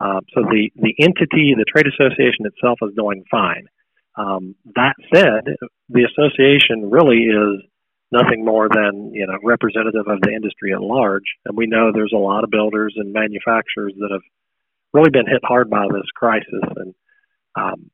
Um, 0.01 0.21
so 0.35 0.43
the 0.43 0.71
the 0.77 0.95
entity, 1.01 1.55
the 1.57 1.65
trade 1.65 1.87
association 1.87 2.47
itself, 2.47 2.79
is 2.83 2.95
doing 2.95 3.25
fine. 3.31 3.67
Um, 4.17 4.55
that 4.77 4.95
said, 5.13 5.57
the 5.89 6.05
association 6.05 6.91
really 6.91 7.25
is 7.25 7.63
nothing 8.15 8.45
more 8.45 8.69
than 8.73 9.13
you 9.13 9.27
know 9.27 9.39
representative 9.43 10.07
of 10.07 10.21
the 10.23 10.31
industry 10.31 10.73
at 10.73 10.81
large, 10.81 11.27
and 11.45 11.57
we 11.57 11.67
know 11.67 11.91
there's 11.93 12.15
a 12.15 12.19
lot 12.31 12.45
of 12.45 12.51
builders 12.51 12.95
and 12.97 13.13
manufacturers 13.13 13.93
that 13.99 14.11
have 14.13 14.23
really 14.93 15.11
been 15.11 15.27
hit 15.27 15.43
hard 15.43 15.69
by 15.69 15.87
this 15.93 16.09
crisis, 16.15 16.63
and 16.77 16.95
um, 17.57 17.91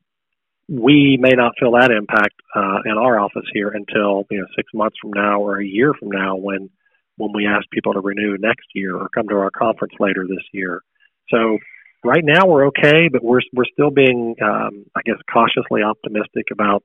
we 0.69 1.17
may 1.19 1.31
not 1.35 1.53
feel 1.59 1.71
that 1.71 1.91
impact 1.91 2.35
uh, 2.55 2.79
in 2.85 2.97
our 2.97 3.19
office 3.19 3.49
here 3.53 3.69
until 3.69 4.23
you 4.29 4.39
know 4.39 4.47
six 4.55 4.69
months 4.73 4.97
from 5.01 5.11
now 5.11 5.41
or 5.41 5.59
a 5.59 5.65
year 5.65 5.93
from 5.99 6.09
now 6.09 6.35
when 6.35 6.69
when 7.17 7.31
we 7.33 7.47
ask 7.47 7.69
people 7.71 7.93
to 7.93 7.99
renew 7.99 8.37
next 8.39 8.67
year 8.73 8.95
or 8.95 9.09
come 9.09 9.27
to 9.27 9.35
our 9.35 9.51
conference 9.51 9.93
later 9.99 10.25
this 10.27 10.45
year. 10.53 10.81
So 11.29 11.57
right 12.03 12.23
now 12.23 12.47
we're 12.47 12.67
okay, 12.67 13.09
but 13.11 13.23
we're 13.23 13.41
we're 13.53 13.65
still 13.65 13.91
being, 13.91 14.35
um, 14.41 14.85
I 14.95 15.01
guess, 15.05 15.17
cautiously 15.31 15.81
optimistic 15.83 16.45
about 16.51 16.83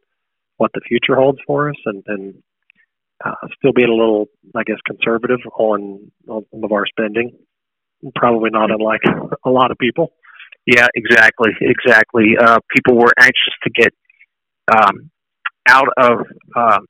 what 0.57 0.71
the 0.75 0.81
future 0.89 1.17
holds 1.17 1.39
for 1.47 1.71
us, 1.71 1.77
and, 1.85 2.03
and 2.07 2.43
uh, 3.25 3.35
still 3.57 3.73
being 3.73 3.89
a 3.89 3.95
little, 3.95 4.27
I 4.55 4.63
guess, 4.65 4.77
conservative 4.87 5.41
on 5.59 6.11
on 6.29 6.45
some 6.51 6.65
of 6.65 6.73
our 6.73 6.87
spending. 6.87 7.37
Probably 8.15 8.51
not 8.51 8.71
unlike 8.71 9.01
a 9.45 9.51
lot 9.51 9.71
of 9.71 9.79
people. 9.79 10.13
Yeah, 10.67 10.87
exactly, 10.95 11.51
exactly. 11.61 12.37
Uh, 12.39 12.59
people 12.75 12.97
were 12.97 13.13
anxious 13.21 13.55
to 13.63 13.71
get 13.71 13.95
um, 14.75 15.11
out 15.69 15.89
of 15.97 16.19
um, 16.57 16.87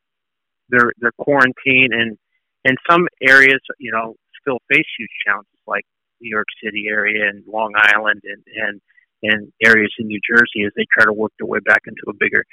their 0.68 0.92
their 0.98 1.12
quarantine, 1.18 1.90
and 1.92 2.18
in 2.64 2.76
some 2.90 3.06
areas, 3.22 3.60
you 3.78 3.92
know, 3.92 4.14
still 4.40 4.58
face 4.68 4.86
huge 4.98 5.10
challenges 5.26 5.60
like 5.66 5.84
New 6.20 6.30
York 6.30 6.46
City 6.62 6.86
area 6.88 7.28
and 7.28 7.44
Long 7.46 7.72
Island 7.76 8.22
and 8.24 8.42
and 8.56 8.80
and 9.22 9.52
areas 9.64 9.92
in 9.98 10.06
New 10.06 10.20
Jersey 10.28 10.64
as 10.66 10.72
they 10.76 10.86
try 10.92 11.04
to 11.04 11.12
work 11.12 11.32
their 11.38 11.46
way 11.46 11.58
back 11.60 11.82
into 11.86 12.02
a 12.08 12.14
bigger 12.18 12.44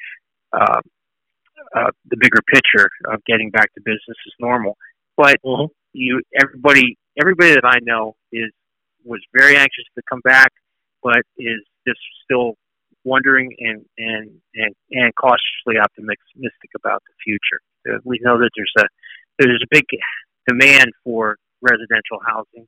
uh, 0.54 0.82
uh, 1.76 1.92
the 2.10 2.18
bigger 2.20 2.40
picture 2.48 2.90
of 3.12 3.24
getting 3.26 3.50
back 3.50 3.74
to 3.74 3.82
business 3.82 4.18
as 4.28 4.34
normal. 4.40 4.78
But 5.18 5.38
mm-hmm. 5.46 5.72
you 5.94 6.22
everybody 6.40 6.98
everybody 7.20 7.54
that 7.54 7.66
I 7.66 7.80
know 7.82 8.16
is 8.32 8.52
was 9.04 9.22
very 9.34 9.56
anxious 9.56 9.86
to 9.96 10.02
come 10.10 10.22
back, 10.24 10.52
but 11.02 11.22
is 11.38 11.62
just 11.88 12.00
still 12.24 12.56
wondering 13.04 13.56
and 13.60 13.86
and 13.98 14.32
and, 14.56 14.76
and 14.92 15.16
cautiously 15.16 15.80
optimistic 15.82 16.72
about 16.76 17.04
the 17.08 17.14
future. 17.24 17.62
Uh, 17.90 18.00
we 18.04 18.20
know 18.22 18.38
that 18.38 18.50
there's 18.56 18.74
a 18.80 18.88
there's 19.40 19.64
a 19.64 19.68
big 19.70 19.86
demand 20.48 20.92
for 21.04 21.38
residential 21.62 22.20
housing 22.26 22.68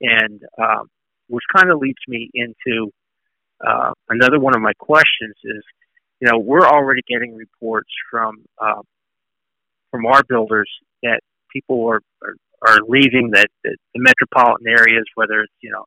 and 0.00 0.42
um, 0.58 0.88
which 1.28 1.44
kind 1.54 1.70
of 1.70 1.78
leads 1.78 1.98
me 2.08 2.30
into 2.34 2.90
uh, 3.66 3.92
another 4.08 4.38
one 4.38 4.54
of 4.54 4.62
my 4.62 4.72
questions 4.78 5.34
is, 5.44 5.64
you 6.20 6.28
know, 6.30 6.38
we're 6.38 6.66
already 6.66 7.02
getting 7.08 7.34
reports 7.36 7.90
from 8.10 8.44
uh, 8.60 8.82
from 9.90 10.06
our 10.06 10.22
builders 10.28 10.70
that 11.02 11.20
people 11.52 11.86
are 11.88 12.00
are, 12.22 12.36
are 12.66 12.78
leaving 12.88 13.30
that 13.32 13.48
the, 13.64 13.76
the 13.94 14.00
metropolitan 14.00 14.66
areas, 14.68 15.04
whether 15.14 15.42
it's 15.42 15.52
you 15.60 15.70
know 15.70 15.84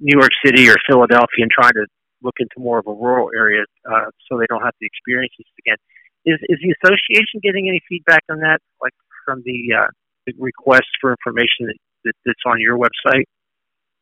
New 0.00 0.18
York 0.18 0.30
City 0.44 0.68
or 0.68 0.76
Philadelphia, 0.88 1.42
and 1.42 1.50
trying 1.50 1.74
to 1.74 1.86
look 2.22 2.34
into 2.38 2.54
more 2.58 2.78
of 2.78 2.86
a 2.86 2.92
rural 2.92 3.30
area 3.36 3.64
uh, 3.90 4.06
so 4.26 4.38
they 4.38 4.46
don't 4.48 4.62
have 4.62 4.76
to 4.80 4.86
experience 4.86 5.32
this 5.38 5.46
again. 5.60 5.76
Is 6.24 6.38
is 6.48 6.58
the 6.62 6.74
association 6.80 7.40
getting 7.42 7.68
any 7.68 7.80
feedback 7.88 8.22
on 8.30 8.38
that, 8.40 8.58
like 8.80 8.94
from 9.26 9.42
the, 9.44 9.74
uh, 9.76 9.88
the 10.26 10.32
requests 10.38 10.92
for 11.00 11.10
information 11.10 11.66
that 11.66 11.76
that, 12.04 12.14
that's 12.24 12.44
on 12.46 12.60
your 12.60 12.78
website? 12.78 13.24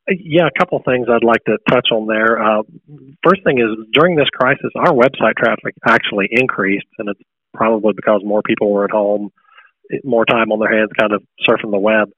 Yeah, 0.07 0.47
a 0.47 0.59
couple 0.59 0.81
things 0.85 1.07
I'd 1.09 1.23
like 1.23 1.43
to 1.45 1.57
touch 1.69 1.87
on 1.91 2.07
there. 2.07 2.41
Uh, 2.41 2.63
first 3.23 3.43
thing 3.45 3.59
is 3.59 3.87
during 3.93 4.15
this 4.15 4.27
crisis, 4.33 4.69
our 4.75 4.91
website 4.91 5.35
traffic 5.37 5.75
actually 5.87 6.27
increased, 6.29 6.87
and 6.99 7.07
it's 7.09 7.21
probably 7.53 7.93
because 7.95 8.21
more 8.23 8.41
people 8.41 8.69
were 8.69 8.83
at 8.83 8.91
home, 8.91 9.31
more 10.03 10.25
time 10.25 10.51
on 10.51 10.59
their 10.59 10.75
hands, 10.77 10.89
kind 10.99 11.13
of 11.13 11.23
surfing 11.47 11.71
the 11.71 11.79
web. 11.79 12.09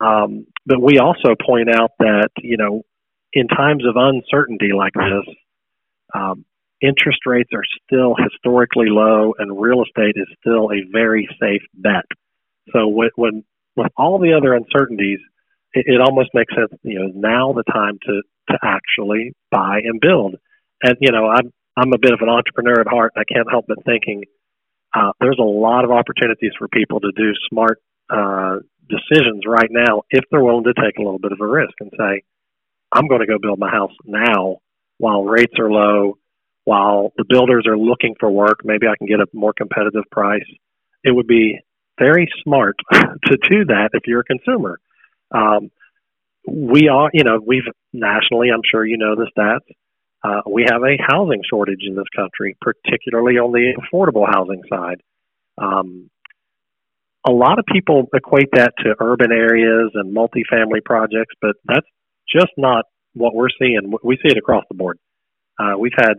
Um, 0.00 0.46
but 0.66 0.82
we 0.82 0.98
also 0.98 1.34
point 1.46 1.68
out 1.74 1.92
that 2.00 2.28
you 2.42 2.58
know, 2.58 2.82
in 3.32 3.48
times 3.48 3.84
of 3.86 3.94
uncertainty 3.96 4.70
like 4.76 4.92
this, 4.92 5.34
um, 6.14 6.44
interest 6.82 7.20
rates 7.24 7.50
are 7.54 7.64
still 7.86 8.14
historically 8.14 8.90
low, 8.90 9.34
and 9.38 9.58
real 9.58 9.82
estate 9.82 10.16
is 10.16 10.28
still 10.40 10.70
a 10.70 10.84
very 10.92 11.28
safe 11.40 11.62
bet. 11.72 12.04
So 12.72 12.88
when, 12.88 13.10
when 13.16 13.44
with 13.74 13.90
all 13.96 14.18
the 14.18 14.34
other 14.34 14.52
uncertainties, 14.52 15.20
it, 15.74 15.84
it 15.86 16.00
almost 16.00 16.30
makes 16.34 16.54
sense. 16.54 16.72
You 16.82 17.00
know, 17.00 17.12
now 17.14 17.52
the 17.52 17.64
time 17.64 17.98
to 18.06 18.22
to 18.50 18.58
actually 18.62 19.32
buy 19.50 19.80
and 19.84 20.00
build. 20.00 20.36
And 20.82 20.96
you 21.00 21.12
know, 21.12 21.28
I'm 21.28 21.52
I'm 21.76 21.92
a 21.92 21.98
bit 21.98 22.12
of 22.12 22.20
an 22.20 22.28
entrepreneur 22.28 22.80
at 22.80 22.86
heart. 22.86 23.12
And 23.14 23.24
I 23.28 23.32
can't 23.32 23.50
help 23.50 23.66
but 23.68 23.84
thinking 23.84 24.24
uh, 24.94 25.12
there's 25.20 25.38
a 25.38 25.42
lot 25.42 25.84
of 25.84 25.90
opportunities 25.90 26.52
for 26.58 26.68
people 26.68 27.00
to 27.00 27.12
do 27.16 27.32
smart 27.48 27.80
uh, 28.10 28.56
decisions 28.88 29.44
right 29.46 29.70
now 29.70 30.02
if 30.10 30.24
they're 30.30 30.44
willing 30.44 30.64
to 30.64 30.74
take 30.74 30.98
a 30.98 31.02
little 31.02 31.18
bit 31.18 31.32
of 31.32 31.40
a 31.40 31.46
risk 31.46 31.72
and 31.80 31.90
say, 31.98 32.22
I'm 32.92 33.08
going 33.08 33.20
to 33.20 33.26
go 33.26 33.38
build 33.40 33.58
my 33.58 33.70
house 33.70 33.92
now 34.04 34.58
while 34.98 35.24
rates 35.24 35.54
are 35.58 35.70
low, 35.70 36.18
while 36.64 37.12
the 37.16 37.24
builders 37.26 37.64
are 37.66 37.78
looking 37.78 38.14
for 38.20 38.30
work. 38.30 38.60
Maybe 38.64 38.86
I 38.86 38.96
can 38.98 39.06
get 39.06 39.20
a 39.20 39.26
more 39.32 39.54
competitive 39.56 40.04
price. 40.10 40.44
It 41.02 41.14
would 41.14 41.26
be 41.26 41.58
very 41.98 42.28
smart 42.42 42.76
to 42.92 43.38
do 43.48 43.64
that 43.66 43.90
if 43.94 44.02
you're 44.06 44.20
a 44.20 44.24
consumer. 44.24 44.78
Um, 45.32 45.70
we 46.46 46.88
are, 46.88 47.10
you 47.12 47.24
know, 47.24 47.40
we've 47.44 47.62
nationally, 47.92 48.48
I'm 48.52 48.62
sure 48.68 48.84
you 48.84 48.98
know 48.98 49.14
the 49.14 49.30
stats. 49.36 49.74
Uh, 50.24 50.42
we 50.48 50.64
have 50.68 50.82
a 50.82 50.96
housing 51.00 51.42
shortage 51.48 51.82
in 51.86 51.96
this 51.96 52.06
country, 52.14 52.56
particularly 52.60 53.34
on 53.34 53.52
the 53.52 53.74
affordable 53.80 54.26
housing 54.28 54.62
side. 54.70 55.00
Um, 55.58 56.10
a 57.26 57.32
lot 57.32 57.58
of 57.58 57.64
people 57.66 58.08
equate 58.14 58.50
that 58.52 58.72
to 58.78 58.94
urban 59.00 59.32
areas 59.32 59.90
and 59.94 60.14
multifamily 60.14 60.84
projects, 60.84 61.34
but 61.40 61.56
that's 61.64 61.86
just 62.34 62.52
not 62.56 62.84
what 63.14 63.34
we're 63.34 63.48
seeing. 63.60 63.92
We 64.02 64.16
see 64.16 64.30
it 64.30 64.38
across 64.38 64.64
the 64.68 64.76
board. 64.76 64.98
Uh, 65.58 65.78
we've 65.78 65.92
had 65.96 66.14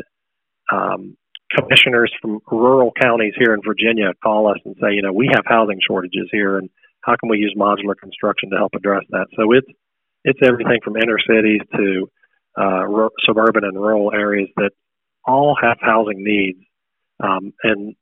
um, 0.72 1.18
commissioners 1.56 2.12
from 2.22 2.40
rural 2.52 2.92
counties 3.02 3.34
here 3.38 3.54
in 3.54 3.62
Virginia 3.66 4.14
call 4.22 4.48
us 4.48 4.58
and 4.66 4.76
say, 4.82 4.94
you 4.94 5.02
know, 5.02 5.14
we 5.14 5.30
have 5.34 5.44
housing 5.46 5.80
shortages 5.86 6.30
here, 6.32 6.58
and 6.58 6.70
how 7.04 7.16
can 7.20 7.30
we 7.30 7.38
use 7.38 7.54
modular 7.58 7.96
construction 7.96 8.50
to 8.52 8.58
help 8.58 8.74
address 8.76 9.04
that? 9.10 9.28
So 9.36 9.52
it's 9.52 9.68
it's 10.24 10.40
everything 10.42 10.80
from 10.84 10.96
inner 10.98 11.20
cities 11.20 11.62
to 11.76 12.10
uh, 12.58 12.86
r- 12.88 13.12
suburban 13.26 13.66
and 13.66 13.76
rural 13.76 14.12
areas 14.14 14.50
that 14.56 14.72
all 15.26 15.56
have 15.62 15.78
housing 15.82 16.24
needs, 16.24 16.60
um, 17.22 17.54
and 17.64 17.96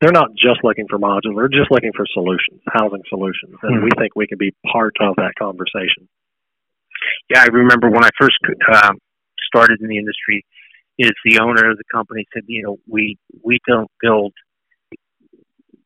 they're 0.00 0.12
not 0.12 0.30
just 0.34 0.60
looking 0.64 0.86
for 0.88 0.98
modular; 0.98 1.36
they're 1.36 1.60
just 1.60 1.70
looking 1.70 1.92
for 1.94 2.04
solutions, 2.12 2.60
housing 2.66 3.02
solutions, 3.08 3.56
and 3.62 3.76
mm-hmm. 3.76 3.84
we 3.84 3.90
think 3.98 4.16
we 4.16 4.26
can 4.26 4.38
be 4.38 4.52
part 4.70 4.94
of 5.00 5.16
that 5.16 5.32
conversation. 5.38 6.08
Yeah, 7.30 7.42
I 7.42 7.46
remember 7.46 7.90
when 7.90 8.04
I 8.04 8.10
first 8.18 8.38
uh, 8.70 8.92
started 9.46 9.80
in 9.80 9.88
the 9.88 9.98
industry 9.98 10.44
is 10.98 11.12
the 11.24 11.38
owner 11.40 11.70
of 11.70 11.78
the 11.78 11.84
company 11.92 12.26
said, 12.32 12.42
you 12.46 12.62
know, 12.62 12.76
we 12.88 13.18
we 13.42 13.58
don't 13.66 13.90
build 14.00 14.32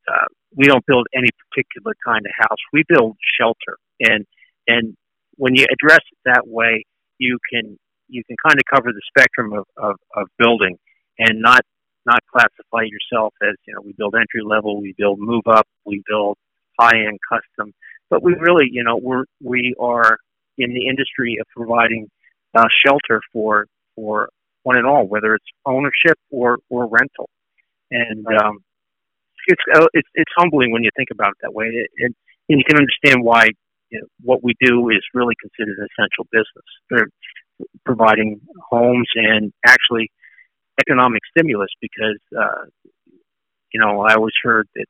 uh, 0.09 0.27
we 0.57 0.67
don't 0.67 0.85
build 0.87 1.07
any 1.15 1.29
particular 1.49 1.95
kind 2.05 2.25
of 2.25 2.33
house. 2.37 2.59
We 2.73 2.83
build 2.89 3.17
shelter, 3.39 3.79
and 4.01 4.27
and 4.67 4.97
when 5.37 5.55
you 5.55 5.67
address 5.71 6.01
it 6.11 6.19
that 6.25 6.49
way, 6.49 6.85
you 7.19 7.39
can 7.53 7.79
you 8.09 8.23
can 8.25 8.37
kind 8.45 8.57
of 8.57 8.63
cover 8.73 8.93
the 8.93 9.03
spectrum 9.09 9.53
of, 9.53 9.65
of, 9.77 9.97
of 10.15 10.29
building, 10.39 10.79
and 11.19 11.41
not 11.41 11.61
not 12.07 12.21
classify 12.33 12.85
yourself 12.85 13.35
as 13.43 13.55
you 13.67 13.75
know 13.75 13.83
we 13.85 13.93
build 13.93 14.15
entry 14.15 14.43
level, 14.45 14.81
we 14.81 14.95
build 14.97 15.19
move 15.21 15.43
up, 15.47 15.67
we 15.85 16.03
build 16.09 16.39
high 16.79 16.97
end 17.07 17.19
custom, 17.29 17.73
but 18.11 18.23
we 18.23 18.35
really 18.35 18.69
you 18.71 18.83
know 18.83 18.97
we're 18.97 19.25
we 19.43 19.75
are 19.79 20.19
in 20.59 20.73
the 20.73 20.89
industry 20.89 21.37
of 21.41 21.47
providing 21.55 22.09
uh, 22.55 22.65
shelter 22.85 23.21
for 23.33 23.67
for 23.95 24.29
one 24.63 24.77
and 24.77 24.87
all, 24.87 25.07
whether 25.07 25.35
it's 25.35 25.47
ownership 25.65 26.19
or 26.31 26.59
or 26.71 26.87
rental. 26.87 27.29
And 27.91 28.27
um, 28.27 28.59
it's 29.47 29.63
uh, 29.75 29.87
it's 29.93 30.09
it's 30.15 30.33
humbling 30.37 30.73
when 30.73 30.83
you 30.83 30.91
think 30.97 31.09
about 31.11 31.31
it 31.31 31.39
that 31.43 31.55
way, 31.55 31.67
and, 31.99 32.15
and 32.49 32.59
you 32.59 32.65
can 32.65 32.77
understand 32.77 33.25
why 33.25 33.49
you 33.91 34.01
know, 34.01 34.07
what 34.23 34.43
we 34.43 34.55
do 34.61 34.89
is 34.91 35.01
really 35.15 35.35
considered 35.41 35.79
an 35.79 35.87
essential 35.91 36.27
business. 36.31 36.67
They're 36.91 37.09
providing 37.85 38.41
homes 38.69 39.09
and 39.15 39.53
actually 39.65 40.11
economic 40.81 41.23
stimulus 41.31 41.71
because 41.81 42.21
uh, 42.37 42.67
you 43.73 43.81
know 43.81 44.01
I 44.01 44.15
always 44.15 44.35
heard 44.43 44.69
that 44.75 44.87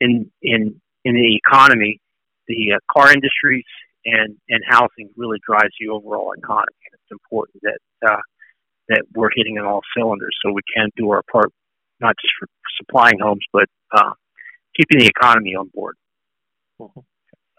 in 0.00 0.30
in 0.42 0.80
in 1.04 1.14
the 1.14 1.36
economy, 1.36 2.00
the 2.46 2.74
uh, 2.74 2.78
car 2.92 3.12
industries 3.12 3.64
and 4.04 4.36
and 4.48 4.62
housing 4.66 5.10
really 5.16 5.38
drives 5.46 5.74
the 5.80 5.88
overall 5.88 6.32
economy. 6.36 6.78
And 6.90 7.00
it's 7.00 7.12
important 7.12 7.62
that 7.62 8.08
uh, 8.08 8.22
that 8.88 9.02
we're 9.14 9.30
hitting 9.34 9.58
on 9.58 9.66
all 9.66 9.82
cylinders 9.96 10.36
so 10.42 10.52
we 10.52 10.62
can 10.74 10.90
do 10.96 11.10
our 11.10 11.22
part, 11.30 11.52
not 12.00 12.14
just 12.20 12.32
for 12.38 12.48
supplying 12.76 13.18
homes, 13.20 13.44
but 13.52 13.66
uh, 13.92 14.12
keeping 14.76 15.00
the 15.00 15.06
economy 15.06 15.54
on 15.54 15.70
board. 15.72 15.96
Mm-hmm. 16.80 17.00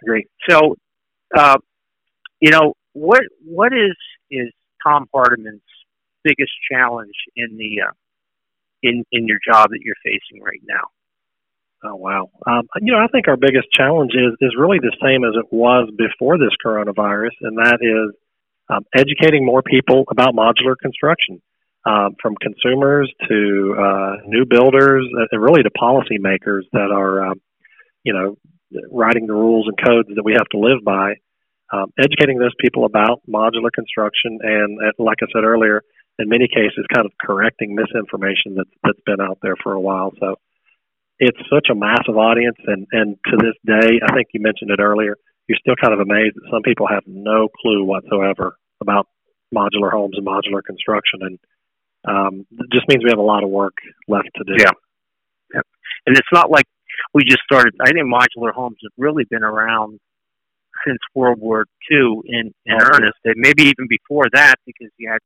Agree. 0.04 0.28
So, 0.50 0.76
uh, 1.36 1.58
you 2.40 2.52
know, 2.52 2.74
what 2.94 3.22
what 3.44 3.74
is 3.74 3.96
is 4.32 4.52
Tom 4.86 5.06
Hardiman's 5.14 5.62
biggest 6.24 6.52
challenge 6.72 7.16
in 7.36 7.58
the 7.58 7.82
uh, 7.88 7.94
in 8.82 9.04
in 9.12 9.28
your 9.28 9.40
job 9.46 9.70
that 9.72 9.80
you're 9.84 9.96
facing 10.04 10.42
right 10.42 10.62
now? 10.64 10.88
Oh 11.84 11.96
wow! 11.96 12.30
Um, 12.46 12.68
you 12.82 12.92
know, 12.92 13.00
I 13.00 13.08
think 13.08 13.28
our 13.28 13.38
biggest 13.38 13.68
challenge 13.72 14.12
is 14.14 14.36
is 14.42 14.56
really 14.58 14.80
the 14.80 14.96
same 15.04 15.24
as 15.24 15.34
it 15.36 15.54
was 15.54 15.90
before 15.98 16.38
this 16.38 16.56
coronavirus, 16.66 17.36
and 17.42 17.58
that 17.58 17.80
is 17.82 18.16
um, 18.70 18.86
educating 18.96 19.46
more 19.46 19.62
people 19.62 20.06
about 20.10 20.36
modular 20.36 20.76
construction, 20.82 21.42
um, 21.86 22.16
from 22.22 22.36
consumers 22.42 23.12
to 23.28 23.76
uh, 23.78 24.16
new 24.26 24.46
builders, 24.46 25.08
and 25.32 25.42
really 25.42 25.64
to 25.64 25.70
policymakers 25.72 26.64
that 26.74 26.92
are, 26.92 27.32
um, 27.32 27.42
you 28.04 28.14
know, 28.14 28.38
writing 28.92 29.28
the 29.28 29.34
rules 29.34 29.68
and 29.68 29.78
codes 29.78 30.10
that 30.16 30.24
we 30.24 30.34
have 30.34 30.48
to 30.52 30.60
live 30.60 30.84
by. 30.84 31.16
Um, 31.72 31.94
educating 32.00 32.40
those 32.40 32.54
people 32.60 32.86
about 32.86 33.22
modular 33.30 33.72
construction, 33.74 34.40
and, 34.42 34.80
and 34.82 34.94
like 34.98 35.18
I 35.22 35.28
said 35.32 35.44
earlier, 35.44 35.84
in 36.18 36.28
many 36.28 36.48
cases, 36.48 36.86
kind 36.94 37.06
of 37.06 37.12
correcting 37.22 37.76
misinformation 37.76 38.56
that's 38.56 38.74
that's 38.84 39.00
been 39.06 39.22
out 39.22 39.38
there 39.42 39.56
for 39.62 39.74
a 39.74 39.80
while. 39.80 40.12
So 40.20 40.36
it's 41.20 41.38
such 41.54 41.68
a 41.72 41.76
massive 41.76 42.18
audience, 42.18 42.58
and 42.66 42.88
and 42.92 43.18
to 43.26 43.38
this 43.38 43.54
day, 43.66 44.00
I 44.04 44.14
think 44.14 44.30
you 44.34 44.42
mentioned 44.42 44.72
it 44.72 44.80
earlier 44.80 45.16
you're 45.50 45.58
still 45.58 45.76
kind 45.82 45.94
of 45.94 46.00
amazed 46.00 46.38
that 46.38 46.48
some 46.54 46.62
people 46.62 46.88
have 46.88 47.04
no 47.08 47.50
clue 47.50 47.84
whatsoever 47.84 48.56
about 48.80 49.08
modular 49.54 49.92
homes 49.92 50.14
and 50.16 50.26
modular 50.26 50.64
construction, 50.64 51.26
and 51.26 51.40
um, 52.08 52.46
it 52.52 52.68
just 52.72 52.88
means 52.88 53.04
we 53.04 53.10
have 53.10 53.20
a 53.20 53.22
lot 53.22 53.44
of 53.44 53.50
work 53.50 53.76
left 54.08 54.30
to 54.36 54.44
do. 54.44 54.54
Yeah, 54.58 54.72
yeah. 55.54 55.62
and 56.06 56.18
it's 56.18 56.28
not 56.32 56.50
like 56.50 56.66
we 57.14 57.24
just 57.24 57.42
started. 57.44 57.76
I 57.82 57.92
think 57.92 58.08
modular 58.08 58.54
homes 58.54 58.78
have 58.84 58.92
really 58.98 59.26
been 59.30 59.44
around 59.44 60.00
since 60.88 61.00
World 61.14 61.40
War 61.40 61.66
II 61.92 62.22
in, 62.26 62.54
in 62.66 62.74
oh, 62.74 62.90
earnest, 62.94 63.20
and 63.26 63.36
maybe 63.38 63.64
even 63.64 63.88
before 63.90 64.26
that, 64.34 64.56
because 64.66 64.90
you 64.98 65.10
had 65.10 65.20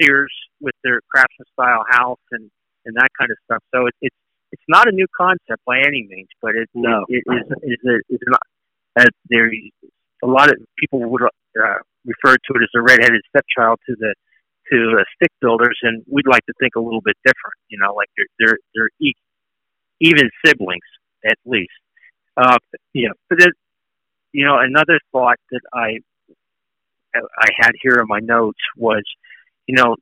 Sears 0.00 0.32
with 0.60 0.74
their 0.82 1.00
craftsman 1.10 1.46
style 1.52 1.84
house 1.88 2.20
and 2.32 2.50
and 2.84 2.94
that 2.96 3.08
kind 3.18 3.30
of 3.30 3.36
stuff. 3.44 3.62
So 3.74 3.86
it, 3.86 3.94
it's 4.00 4.16
it's 4.52 4.62
not 4.68 4.88
a 4.88 4.92
new 4.92 5.06
concept 5.16 5.62
by 5.66 5.78
any 5.78 6.06
means, 6.08 6.28
but 6.40 6.54
it, 6.54 6.68
no. 6.74 7.04
it, 7.08 7.22
it 7.26 7.46
is 7.62 7.78
is 7.78 7.88
a, 7.88 8.14
is 8.14 8.20
not 8.26 8.40
as 8.96 9.08
there 9.28 9.50
a 10.22 10.26
lot 10.26 10.48
of 10.48 10.56
people 10.78 11.00
would 11.04 11.22
uh, 11.22 11.78
refer 12.04 12.36
to 12.36 12.50
it 12.54 12.62
as 12.62 12.70
a 12.74 12.80
redheaded 12.80 13.22
stepchild 13.28 13.78
to 13.86 13.94
the 13.98 14.14
to 14.72 14.98
uh, 14.98 15.04
stick 15.14 15.32
builders, 15.40 15.78
and 15.82 16.02
we'd 16.10 16.26
like 16.26 16.44
to 16.46 16.52
think 16.60 16.74
a 16.76 16.80
little 16.80 17.00
bit 17.00 17.16
different. 17.24 17.54
You 17.68 17.78
know, 17.78 17.94
like 17.94 18.08
they're 18.16 18.26
they're 18.38 18.58
they're 18.74 18.90
e- 19.00 19.14
even 20.00 20.30
siblings 20.44 20.84
at 21.24 21.38
least. 21.44 21.72
Uh, 22.36 22.58
you 22.92 23.08
know, 23.08 23.14
but 23.28 23.40
it, 23.40 23.52
you 24.32 24.44
know, 24.44 24.58
another 24.58 24.98
thought 25.12 25.38
that 25.50 25.60
I 25.72 25.98
I 27.14 27.48
had 27.58 27.72
here 27.82 27.98
in 28.00 28.06
my 28.08 28.20
notes 28.20 28.58
was, 28.76 29.02
you 29.66 29.74
know, 29.74 29.96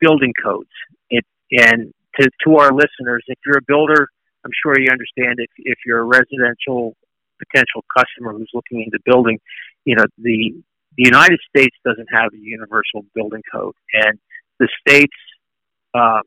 building 0.00 0.32
codes. 0.42 0.70
It 1.10 1.24
and 1.50 1.92
to 2.20 2.30
to 2.44 2.56
our 2.56 2.72
listeners, 2.72 3.24
if 3.26 3.38
you're 3.44 3.58
a 3.58 3.66
builder, 3.66 4.08
I'm 4.44 4.52
sure 4.62 4.78
you 4.78 4.88
understand 4.90 5.38
if 5.38 5.50
if 5.58 5.78
you're 5.84 6.00
a 6.00 6.04
residential 6.04 6.94
potential 7.38 7.84
customer 7.96 8.32
who's 8.32 8.50
looking 8.54 8.82
into 8.82 8.98
building, 9.04 9.38
you 9.84 9.96
know, 9.96 10.04
the 10.18 10.54
the 10.98 11.04
United 11.04 11.38
States 11.48 11.76
doesn't 11.84 12.08
have 12.12 12.32
a 12.34 12.38
universal 12.38 13.06
building 13.14 13.42
code, 13.52 13.74
and 13.92 14.18
the 14.58 14.68
states 14.80 15.14
uh, 15.94 16.20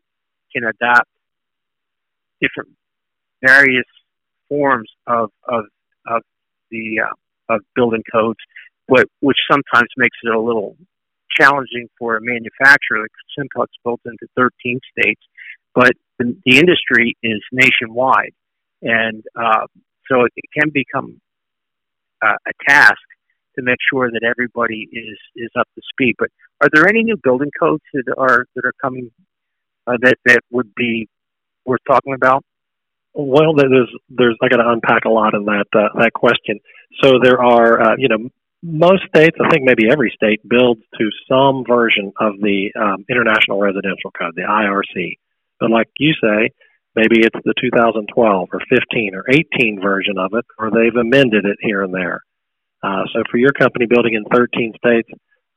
can 0.56 0.64
adopt 0.64 1.10
different 2.42 2.70
various 3.46 3.86
forms 4.48 4.90
of 5.06 5.30
of 5.44 5.66
of 6.08 6.22
the 6.72 7.02
uh, 7.06 7.54
of 7.54 7.62
building 7.76 8.04
codes, 8.12 8.40
which 8.88 9.38
sometimes 9.52 9.90
makes 9.98 10.18
it 10.24 10.34
a 10.34 10.40
little 10.40 10.78
challenging 11.38 11.90
for 12.00 12.16
a 12.16 12.22
manufacturer. 12.22 13.02
Like 13.02 13.12
Simplex 13.38 13.74
built 13.84 14.00
into 14.06 14.26
13 14.38 14.80
states, 14.98 15.22
but 15.76 15.92
the, 16.18 16.34
the 16.46 16.58
industry 16.58 17.18
is 17.22 17.42
nationwide, 17.52 18.34
and 18.82 19.22
uh, 19.36 19.68
so 20.10 20.22
it, 20.22 20.32
it 20.38 20.46
can 20.58 20.72
become 20.74 21.20
uh, 22.24 22.38
a 22.48 22.52
task 22.70 23.02
to 23.56 23.62
make 23.62 23.78
sure 23.92 24.10
that 24.12 24.24
everybody 24.24 24.88
is 24.92 25.18
is 25.36 25.50
up 25.58 25.68
to 25.76 25.82
speed. 25.94 26.16
But 26.18 26.30
are 26.62 26.70
there 26.74 26.88
any 26.88 27.04
new 27.04 27.18
building 27.24 27.52
codes 27.60 27.84
that 27.94 28.14
are 28.18 28.46
that 28.56 28.66
are 28.66 28.74
coming 28.82 29.12
uh, 29.88 29.98
that 30.02 30.16
that 30.26 30.40
would 30.52 30.74
be 30.76 31.08
worth 31.66 31.82
talking 31.88 32.14
about? 32.14 32.44
Well, 33.14 33.54
there's 33.56 33.90
there's 34.10 34.38
I 34.42 34.48
got 34.48 34.58
to 34.58 34.70
unpack 34.70 35.06
a 35.06 35.10
lot 35.10 35.34
in 35.34 35.46
that 35.46 35.68
uh, 35.76 35.90
that 36.00 36.14
question. 36.14 36.60
So 37.04 37.20
there 37.22 37.42
are 37.42 37.82
uh, 37.82 37.96
you 37.98 38.08
know 38.08 38.30
most 38.64 39.04
states, 39.08 39.38
I 39.44 39.50
think 39.50 39.64
maybe 39.64 39.92
every 39.92 40.14
state 40.16 40.40
builds 40.48 40.82
to 41.00 41.10
some 41.28 41.64
version 41.68 42.14
of 42.20 42.34
the 42.40 42.70
um, 42.80 43.06
International 43.10 43.60
Residential 43.60 44.12
Code, 44.12 44.34
the 44.36 44.44
IRC. 44.44 45.18
But 45.60 45.72
like 45.72 45.90
you 45.98 46.14
say, 46.22 46.52
Maybe 46.96 47.22
it's 47.22 47.40
the 47.46 47.54
2012 47.60 48.50
or 48.52 48.60
15 48.70 49.16
or 49.16 49.24
18 49.30 49.80
version 49.82 50.18
of 50.18 50.32
it, 50.34 50.46
or 50.60 50.72
they've 50.72 50.96
amended 50.96 51.46
it 51.46 51.58
here 51.62 51.84
and 51.84 51.94
there. 51.94 52.22
Uh, 52.84 53.04
so 53.14 53.24
for 53.30 53.38
your 53.38 53.52
company 53.52 53.86
building 53.86 54.14
in 54.14 54.24
13 54.26 54.74
states, 54.78 55.10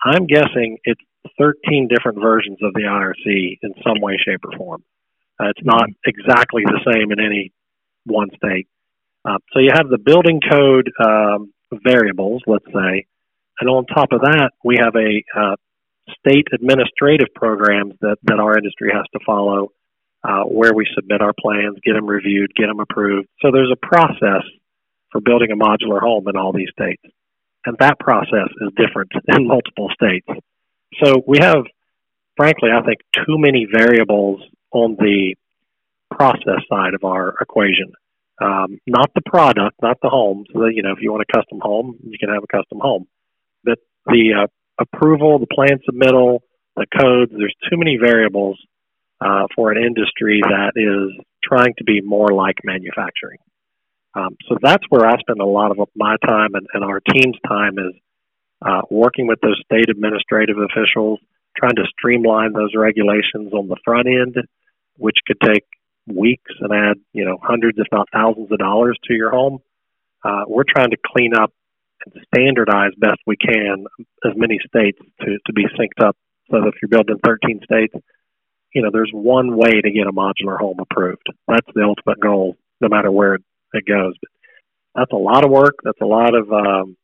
I'm 0.05 0.27
guessing 0.27 0.79
it's 0.85 1.01
13 1.39 1.89
different 1.89 2.21
versions 2.21 2.59
of 2.63 2.75
the 2.75 2.83
IRC 2.83 3.59
in 3.63 3.75
some 3.83 4.01
way, 4.01 4.19
shape, 4.25 4.41
or 4.45 4.57
form. 4.57 4.85
Uh, 5.41 5.49
it's 5.49 5.65
not 5.65 5.89
exactly 6.07 6.63
the 6.65 6.81
same 6.93 7.11
in 7.13 7.19
any 7.19 7.53
one 8.05 8.29
state. 8.37 8.69
Uh, 9.25 9.39
so 9.53 9.61
you 9.61 9.71
have 9.73 9.89
the 9.89 9.99
building 9.99 10.41
code 10.49 10.91
um, 11.01 11.53
variables, 11.83 12.43
let's 12.47 12.67
say, 12.67 13.07
and 13.61 13.71
on 13.71 13.87
top 13.87 14.13
of 14.13 14.23
that, 14.23 14.51
we 14.65 14.77
have 14.79 14.95
a 14.97 15.23
uh, 15.39 15.57
state 16.19 16.49
administrative 16.53 17.29
programs 17.35 17.95
that, 18.01 18.17
that 18.25 18.39
our 18.39 18.59
industry 18.59 18.91
has 18.93 19.05
to 19.13 19.21
follow 19.25 19.73
uh, 20.25 20.43
where 20.43 20.75
we 20.75 20.87
submit 20.95 21.21
our 21.21 21.35
plans, 21.39 21.79
get 21.85 21.95
them 21.95 22.07
reviewed, 22.07 22.53
get 22.57 22.67
them 22.67 22.81
approved. 22.81 23.29
So 23.43 23.51
there's 23.53 23.73
a 23.73 23.87
process 23.87 24.43
for 25.13 25.21
building 25.21 25.51
a 25.53 25.57
modular 25.57 26.01
home 26.01 26.27
in 26.29 26.37
all 26.37 26.53
these 26.53 26.71
states. 26.71 27.03
And 27.67 27.77
that 27.79 27.99
process 27.99 28.49
is 28.61 28.73
different 28.77 29.11
in 29.37 29.47
multiple 29.47 29.91
states. 29.95 30.27
So 31.03 31.23
we 31.27 31.39
have, 31.41 31.65
frankly, 32.37 32.71
I 32.71 32.83
think 32.85 33.01
too 33.15 33.39
many 33.39 33.67
variables 33.71 34.43
on 34.73 34.97
the 34.99 35.35
process 36.11 36.61
side 36.69 36.95
of 36.95 37.05
our 37.05 37.35
equation. 37.41 37.93
Um, 38.43 38.81
not 38.87 39.11
the 39.15 39.23
product, 39.25 39.77
not 39.81 39.99
the 40.03 40.09
home. 40.09 40.45
So, 40.53 40.67
you 40.67 40.83
know, 40.83 40.93
if 40.93 40.99
you 41.01 41.13
want 41.13 41.25
a 41.29 41.33
custom 41.33 41.61
home, 41.63 41.97
you 42.03 42.19
can 42.19 42.29
have 42.31 42.43
a 42.43 42.57
custom 42.57 42.79
home. 42.81 43.07
But 43.63 43.79
the 44.07 44.45
uh, 44.45 44.47
approval, 44.79 45.39
the 45.39 45.47
plan 45.47 45.79
submittal, 45.89 46.41
the 46.77 46.87
codes, 47.01 47.33
there's 47.37 47.55
too 47.71 47.77
many 47.77 47.97
variables 47.97 48.59
uh, 49.21 49.47
for 49.55 49.71
an 49.71 49.83
industry 49.83 50.41
that 50.43 50.73
is 50.77 51.25
trying 51.43 51.75
to 51.79 51.85
be 51.85 52.01
more 52.01 52.29
like 52.29 52.57
manufacturing. 52.65 53.39
Um, 54.15 54.37
so 54.49 54.57
that's 54.63 54.85
where 54.89 55.07
I 55.07 55.19
spend 55.19 55.41
a 55.41 55.47
lot 55.47 55.71
of 55.71 55.89
my 55.97 56.17
time 56.27 56.55
and, 56.55 56.67
and 56.73 56.85
our 56.85 57.01
team's 57.01 57.37
time 57.49 57.79
is 57.79 57.95
uh, 58.63 58.83
working 58.91 59.27
with 59.27 59.41
those 59.41 59.61
state 59.65 59.91
administrative 59.91 60.57
officials, 60.59 61.19
trying 61.57 61.75
to 61.77 61.85
streamline 61.99 62.53
those 62.53 62.71
regulations 62.77 63.53
on 63.53 63.69
the 63.69 63.77
front 63.85 64.07
end, 64.07 64.37
which 64.97 65.17
could 65.27 65.41
take 65.41 65.65
weeks 66.07 66.51
and 66.61 66.73
add 66.73 66.97
you 67.13 67.25
know 67.25 67.39
hundreds, 67.43 67.79
if 67.79 67.87
not 67.93 68.09
thousands, 68.13 68.51
of 68.51 68.59
dollars 68.59 68.99
to 69.05 69.15
your 69.15 69.31
home. 69.31 69.59
Uh, 70.25 70.45
we're 70.47 70.65
trying 70.65 70.91
to 70.91 70.97
clean 71.07 71.35
up 71.35 71.53
and 72.07 72.25
standardize 72.35 72.93
best 72.99 73.19
we 73.27 73.37
can 73.37 73.87
as 74.25 74.33
many 74.37 74.59
states 74.67 74.99
to 75.21 75.39
to 75.47 75.53
be 75.53 75.65
synced 75.79 76.07
up. 76.07 76.17
So 76.51 76.59
if 76.69 76.75
you're 76.81 76.89
building 76.89 77.19
13 77.25 77.61
states, 77.65 77.95
you 78.75 78.83
know 78.83 78.91
there's 78.93 79.11
one 79.13 79.57
way 79.57 79.81
to 79.81 79.91
get 79.91 80.07
a 80.07 80.13
modular 80.13 80.59
home 80.59 80.79
approved. 80.79 81.27
That's 81.49 81.69
the 81.75 81.83
ultimate 81.83 82.21
goal, 82.21 82.57
no 82.81 82.89
matter 82.89 83.11
where 83.11 83.39
it 83.75 83.87
goes. 83.87 84.15
But 84.21 84.31
that's 84.95 85.13
a 85.13 85.17
lot 85.17 85.45
of 85.45 85.51
work. 85.51 85.77
That's 85.83 86.01
a 86.01 86.07
lot 86.07 86.35
of 86.35 86.51
um, 86.53 86.97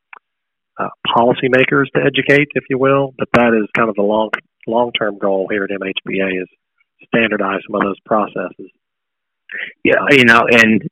uh, 0.78 0.88
policymakers 1.06 1.90
to 1.94 2.00
educate, 2.04 2.48
if 2.54 2.64
you 2.70 2.78
will. 2.78 3.14
But 3.18 3.28
that 3.35 3.54
is 3.54 3.68
kind 3.76 3.88
of 3.88 3.96
the 3.96 4.02
long 4.02 4.30
long 4.66 4.92
term 4.92 5.18
goal 5.18 5.48
here 5.50 5.64
at 5.64 5.70
MHBA 5.70 6.42
is 6.42 6.48
standardize 7.06 7.61
some 7.66 7.80
of 7.80 7.83
those 7.83 8.00
processes. 8.04 8.70
Yeah, 9.85 10.06
you 10.11 10.24
know, 10.24 10.42
and 10.50 10.83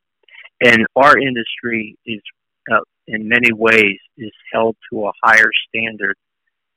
and 0.61 0.87
our 0.97 1.19
industry 1.19 1.97
is 2.05 2.21
uh, 2.71 2.81
in 3.07 3.29
many 3.29 3.53
ways 3.53 3.99
is 4.17 4.33
held 4.53 4.77
to 4.91 5.07
a 5.07 5.13
higher 5.23 5.51
standard 5.69 6.17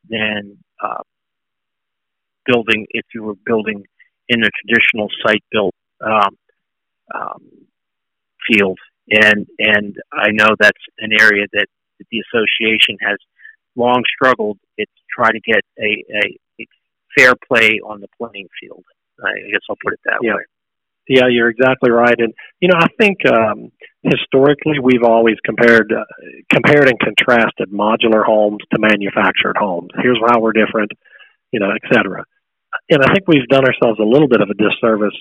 than 0.09 0.57
uh, 0.83 1.01
building 2.45 2.85
if 2.91 3.05
you 3.13 3.23
were 3.23 3.35
building 3.45 3.83
in 4.29 4.43
a 4.43 4.49
traditional 4.61 5.07
site 5.25 5.43
built 5.51 5.75
um, 6.01 6.37
um, 7.13 7.49
field 8.47 8.79
and 9.09 9.47
and 9.59 9.95
I 10.11 10.31
know 10.31 10.49
that's 10.59 10.83
an 10.99 11.11
area 11.19 11.45
that 11.53 11.67
the 12.11 12.23
association 12.29 12.97
has 13.01 13.17
long 13.75 14.03
struggled. 14.13 14.59
It's 14.77 14.91
try 15.15 15.31
to 15.31 15.39
get 15.39 15.61
a, 15.77 16.03
a, 16.13 16.61
a 16.61 16.67
fair 17.17 17.33
play 17.47 17.79
on 17.85 18.01
the 18.01 18.07
playing 18.17 18.47
field. 18.59 18.83
I 19.23 19.51
guess 19.51 19.61
I'll 19.69 19.77
put 19.83 19.93
it 19.93 19.99
that 20.05 20.19
yeah. 20.21 20.35
way. 20.35 20.43
Yeah, 21.07 21.27
you're 21.29 21.49
exactly 21.49 21.91
right, 21.91 22.15
and 22.17 22.33
you 22.59 22.69
know 22.69 22.77
I 22.77 22.87
think 22.99 23.17
um, 23.25 23.71
historically 24.03 24.79
we've 24.81 25.03
always 25.03 25.35
compared 25.43 25.91
uh, 25.91 26.05
compared 26.51 26.87
and 26.87 26.99
contrasted 26.99 27.71
modular 27.71 28.23
homes 28.23 28.59
to 28.73 28.79
manufactured 28.79 29.57
homes. 29.57 29.89
Here's 30.01 30.19
how 30.27 30.39
we're 30.39 30.53
different, 30.53 30.91
you 31.51 31.59
know, 31.59 31.71
et 31.71 31.81
cetera. 31.93 32.23
And 32.89 33.03
I 33.03 33.13
think 33.13 33.27
we've 33.27 33.47
done 33.47 33.65
ourselves 33.65 33.99
a 33.99 34.03
little 34.03 34.27
bit 34.27 34.41
of 34.41 34.49
a 34.49 34.53
disservice. 34.53 35.17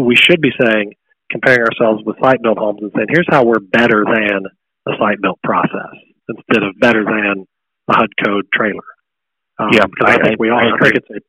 We 0.00 0.16
should 0.16 0.40
be 0.40 0.50
saying 0.60 0.94
comparing 1.32 1.64
ourselves 1.64 2.04
with 2.04 2.16
site 2.22 2.42
built 2.42 2.58
homes 2.58 2.80
and 2.82 2.92
saying, 2.94 3.08
here's 3.10 3.26
how 3.28 3.44
we're 3.44 3.58
better 3.60 4.04
than 4.04 4.44
the 4.86 4.94
site 5.00 5.20
built 5.20 5.40
process 5.42 5.96
instead 6.28 6.62
of 6.62 6.78
better 6.78 7.04
than 7.04 7.46
the 7.88 7.94
HUD 7.94 8.10
code 8.24 8.46
trailer. 8.52 8.84
Um, 9.58 9.70
yeah, 9.72 9.84
I, 10.04 10.14
I 10.14 10.22
think 10.22 10.38
we 10.38 10.50
are. 10.50 10.60
I, 10.60 10.76
I 10.76 10.78
think 10.80 10.94
it's 10.94 11.10
a 11.10 11.20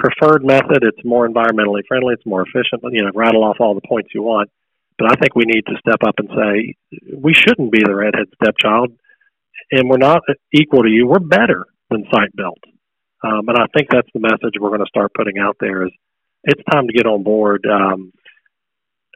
preferred 0.00 0.44
method. 0.44 0.82
It's 0.82 1.04
more 1.04 1.28
environmentally 1.28 1.82
friendly. 1.86 2.14
It's 2.14 2.26
more 2.26 2.42
efficient. 2.42 2.82
You 2.90 3.02
know, 3.02 3.10
rattle 3.14 3.44
off 3.44 3.56
all 3.60 3.74
the 3.74 3.86
points 3.86 4.10
you 4.14 4.22
want. 4.22 4.50
But 4.98 5.12
I 5.12 5.14
think 5.20 5.34
we 5.34 5.44
need 5.46 5.64
to 5.66 5.76
step 5.78 6.02
up 6.06 6.14
and 6.18 6.28
say 6.28 6.74
we 7.14 7.32
shouldn't 7.32 7.72
be 7.72 7.82
the 7.82 7.94
redhead 7.94 8.26
stepchild, 8.42 8.92
and 9.70 9.88
we're 9.88 9.96
not 9.96 10.22
equal 10.52 10.82
to 10.82 10.90
you. 10.90 11.06
We're 11.06 11.18
better 11.18 11.66
than 11.90 12.04
site 12.12 12.34
built. 12.36 12.60
Um, 13.24 13.48
and 13.48 13.56
I 13.56 13.66
think 13.76 13.88
that's 13.90 14.08
the 14.12 14.20
message 14.20 14.54
we're 14.60 14.68
going 14.68 14.80
to 14.80 14.86
start 14.88 15.12
putting 15.14 15.38
out 15.38 15.56
there. 15.60 15.86
Is 15.86 15.92
it's 16.44 16.62
time 16.70 16.88
to 16.88 16.92
get 16.92 17.06
on 17.06 17.22
board. 17.22 17.64
Um, 17.66 18.12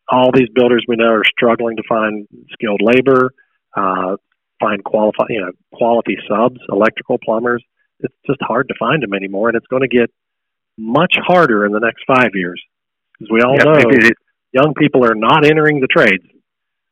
all 0.09 0.31
these 0.33 0.49
builders 0.55 0.85
we 0.88 0.97
know 0.97 1.12
are 1.12 1.25
struggling 1.25 1.77
to 1.77 1.83
find 1.88 2.27
skilled 2.53 2.81
labor, 2.83 3.33
uh, 3.77 4.16
find 4.61 4.83
qualified, 4.85 5.27
you 5.31 5.40
know, 5.40 5.53
quality 5.75 6.16
subs, 6.29 6.61
electrical 6.71 7.19
plumbers. 7.25 7.62
It's 8.01 8.14
just 8.27 8.40
hard 8.42 8.69
to 8.69 8.75
find 8.79 9.03
them 9.03 9.14
anymore, 9.14 9.49
and 9.49 9.57
it's 9.57 9.66
going 9.66 9.83
to 9.83 9.88
get 9.88 10.11
much 10.79 11.16
harder 11.27 11.64
in 11.64 11.73
the 11.73 11.81
next 11.81 12.05
five 12.07 12.31
years, 12.35 12.62
because 13.12 13.31
we 13.33 13.40
all 13.40 13.57
know 13.57 13.81
young 14.53 14.75
people 14.75 15.05
are 15.05 15.14
not 15.14 15.45
entering 15.45 15.81
the 15.81 15.87
trades 15.87 16.25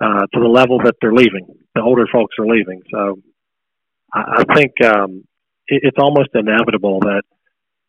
uh, 0.01 0.27
to 0.33 0.41
the 0.41 0.49
level 0.49 0.79
that 0.85 0.95
they're 1.01 1.13
leaving. 1.13 1.47
The 1.75 1.83
older 1.83 2.07
folks 2.11 2.35
are 2.39 2.47
leaving, 2.47 2.83
so 2.91 3.19
I, 4.13 4.43
I 4.49 4.55
think 4.55 4.73
um, 4.83 5.25
it, 5.69 5.83
it's 5.85 5.99
almost 5.99 6.31
inevitable 6.35 7.01
that 7.01 7.23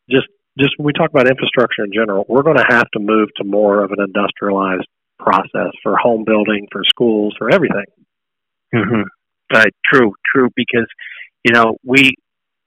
just 0.09 0.27
just 0.59 0.73
when 0.77 0.85
we 0.85 0.93
talk 0.93 1.09
about 1.09 1.27
infrastructure 1.27 1.83
in 1.83 1.91
general, 1.93 2.25
we're 2.29 2.43
going 2.43 2.57
to 2.57 2.65
have 2.69 2.89
to 2.91 2.99
move 2.99 3.29
to 3.37 3.43
more 3.43 3.83
of 3.83 3.91
an 3.91 3.99
industrialized 3.99 4.87
process 5.19 5.71
for 5.83 5.97
home 5.97 6.23
building, 6.25 6.67
for 6.71 6.83
schools, 6.85 7.35
for 7.37 7.51
everything. 7.51 7.85
Mm-hmm. 8.73 9.01
Uh, 9.53 9.65
true, 9.91 10.13
true. 10.33 10.49
Because 10.55 10.87
you 11.43 11.53
know 11.53 11.77
we 11.83 12.15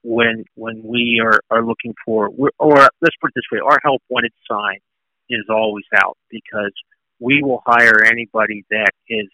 when 0.02 0.44
when 0.54 0.82
we 0.84 1.20
are 1.24 1.40
are 1.50 1.64
looking 1.64 1.94
for 2.04 2.30
or 2.58 2.76
let's 2.76 3.16
put 3.20 3.28
it 3.28 3.34
this 3.34 3.44
way, 3.52 3.60
our 3.60 3.78
help 3.82 4.02
wanted 4.08 4.32
sign 4.50 4.78
is 5.28 5.44
always 5.50 5.84
out 5.94 6.16
because 6.30 6.72
we 7.20 7.42
will 7.42 7.62
hire 7.66 8.04
anybody 8.04 8.64
that 8.70 8.92
is 9.08 9.28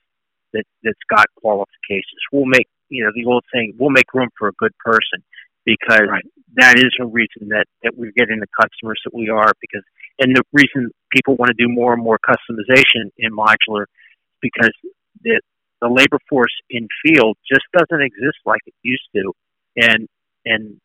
that 0.53 0.65
that's 0.83 0.99
got 1.11 1.27
qualifications. 1.37 2.21
We'll 2.33 2.47
make 2.47 2.69
you 2.89 3.05
know 3.05 3.11
the 3.15 3.25
old 3.27 3.45
saying, 3.53 3.75
we'll 3.79 3.91
make 3.91 4.13
room 4.15 4.31
for 4.39 4.49
a 4.49 4.53
good 4.53 4.73
person 4.85 5.23
because 5.65 6.09
right. 6.09 6.25
that 6.57 6.77
is 6.79 6.93
a 7.01 7.07
reason 7.07 7.49
that 7.49 7.67
that 7.83 7.97
we're 7.97 8.13
getting 8.17 8.41
the 8.41 8.51
customers 8.61 9.01
that 9.05 9.15
we 9.15 9.29
are 9.29 9.53
because 9.61 9.85
and 10.19 10.37
the 10.37 10.43
reason 10.53 10.91
people 11.11 11.37
want 11.37 11.51
to 11.51 11.63
do 11.63 11.69
more 11.69 11.93
and 11.93 12.03
more 12.03 12.19
customization 12.19 13.11
in 13.19 13.33
modular 13.33 13.87
because 14.41 14.73
the, 15.23 15.41
the 15.81 15.89
labor 15.89 16.19
force 16.29 16.55
in 16.71 16.89
field 17.05 17.37
just 17.51 17.65
doesn't 17.73 18.03
exist 18.03 18.39
like 18.45 18.61
it 18.67 18.75
used 18.83 19.09
to. 19.15 19.33
And 19.77 20.09
and 20.45 20.81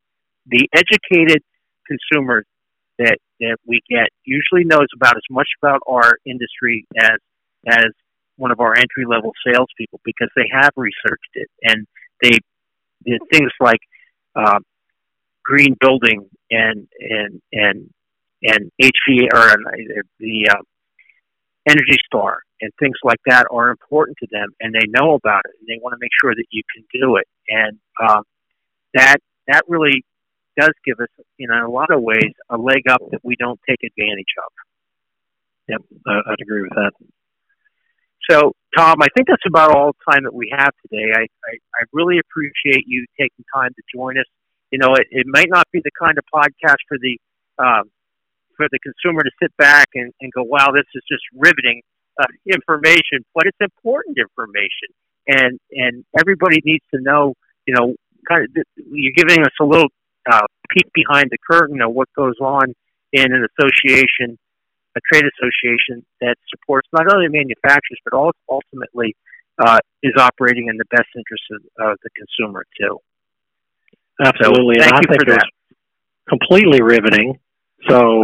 the 0.48 0.68
educated 0.74 1.44
consumer 1.86 2.44
that 2.98 3.18
that 3.40 3.58
we 3.66 3.82
get 3.90 4.08
usually 4.26 4.64
knows 4.66 4.88
about 4.96 5.16
as 5.16 5.24
much 5.30 5.48
about 5.62 5.82
our 5.88 6.18
industry 6.26 6.86
as 6.98 7.20
as 7.68 7.92
one 8.38 8.52
of 8.52 8.60
our 8.60 8.74
entry 8.76 9.06
level 9.06 9.32
salespeople 9.46 10.00
because 10.04 10.30
they 10.36 10.50
have 10.52 10.72
researched 10.76 11.32
it. 11.34 11.50
And 11.62 11.86
they 12.22 12.38
did 13.06 13.22
things 13.32 13.52
like 13.60 13.80
uh, 14.36 14.60
green 15.44 15.76
building 15.80 16.30
and 16.50 16.88
and 17.00 17.42
and 17.52 17.90
and 18.44 18.72
HVA 18.82 19.28
or 19.34 19.56
the 20.20 20.50
uh, 20.50 20.62
Energy 21.68 21.98
Star 22.06 22.40
and 22.62 22.72
things 22.80 22.96
like 23.04 23.20
that 23.26 23.46
are 23.52 23.70
important 23.70 24.18
to 24.20 24.28
them, 24.32 24.50
and 24.60 24.74
they 24.74 24.86
know 24.88 25.14
about 25.14 25.42
it, 25.46 25.56
and 25.60 25.68
they 25.68 25.80
want 25.82 25.94
to 25.94 25.98
make 26.00 26.12
sure 26.22 26.34
that 26.34 26.46
you 26.52 26.62
can 26.74 26.84
do 26.94 27.16
it, 27.18 27.28
and 27.48 27.78
uh, 28.02 28.22
that 28.94 29.18
that 29.48 29.64
really 29.68 30.04
does 30.60 30.72
give 30.86 31.00
us, 31.00 31.08
in 31.38 31.50
a 31.50 31.70
lot 31.70 31.92
of 31.92 32.02
ways, 32.02 32.34
a 32.50 32.58
leg 32.58 32.84
up 32.90 33.02
that 33.12 33.20
we 33.24 33.36
don't 33.40 33.60
take 33.68 33.80
advantage 33.84 34.34
of. 34.38 34.52
Yep, 35.70 35.82
I'd 36.28 36.42
agree 36.42 36.64
with 36.64 36.76
that. 36.76 36.92
So, 38.30 38.54
Tom, 38.78 39.02
I 39.02 39.08
think 39.16 39.28
that's 39.28 39.46
about 39.48 39.76
all 39.76 39.92
the 39.94 40.12
time 40.12 40.24
that 40.24 40.34
we 40.34 40.54
have 40.56 40.70
today. 40.86 41.12
I, 41.16 41.22
I, 41.22 41.54
I 41.76 41.84
really 41.94 42.20
appreciate 42.20 42.86
you 42.86 43.06
taking 43.20 43.46
time 43.54 43.72
to 43.74 43.82
join 43.96 44.18
us. 44.18 44.26
You 44.72 44.78
know, 44.78 44.94
it, 44.96 45.08
it 45.10 45.26
might 45.28 45.50
not 45.50 45.66
be 45.72 45.82
the 45.84 45.92
kind 46.00 46.18
of 46.18 46.24
podcast 46.34 46.78
for 46.88 46.98
the 47.00 47.18
um, 47.58 47.90
for 48.60 48.68
the 48.76 48.80
consumer 48.84 49.24
to 49.24 49.32
sit 49.42 49.56
back 49.56 49.88
and, 49.96 50.12
and 50.20 50.34
go, 50.34 50.44
wow, 50.44 50.68
this 50.76 50.84
is 50.94 51.02
just 51.08 51.24
riveting 51.32 51.80
uh, 52.20 52.28
information, 52.44 53.24
but 53.34 53.48
it's 53.48 53.58
important 53.62 54.18
information. 54.20 54.92
And, 55.28 55.60
and 55.72 56.04
everybody 56.20 56.60
needs 56.66 56.84
to 56.94 57.00
know, 57.00 57.36
you 57.66 57.74
know, 57.74 57.96
kind 58.28 58.44
of, 58.44 58.50
you're 58.76 59.16
giving 59.16 59.40
us 59.48 59.56
a 59.62 59.64
little 59.64 59.88
uh, 60.30 60.48
peek 60.72 60.92
behind 60.94 61.32
the 61.32 61.38
curtain 61.50 61.82
of 61.82 61.94
what 61.94 62.10
goes 62.18 62.36
on 62.42 62.74
in 63.14 63.32
an 63.32 63.48
association, 63.48 64.38
a 64.98 65.02
trade 65.08 65.24
association 65.24 66.06
that 66.20 66.36
supports 66.50 66.88
not 66.92 67.08
only 67.14 67.30
manufacturers, 67.30 68.00
but 68.04 68.12
also 68.12 68.38
ultimately 68.50 69.16
uh, 69.64 69.80
is 70.04 70.14
operating 70.20 70.68
in 70.68 70.76
the 70.76 70.86
best 70.92 71.08
interest 71.16 71.44
of, 71.52 71.92
of 71.92 71.98
the 72.04 72.10
consumer, 72.12 72.66
too. 72.80 73.00
Absolutely. 74.20 74.76
So, 74.76 74.90
thank 74.90 74.94
and 74.96 75.06
you 75.06 75.10
I 75.10 75.16
think 75.16 75.24
for 75.24 75.36
that. 75.36 75.48
Completely 76.28 76.82
riveting. 76.82 77.40
So 77.88 78.24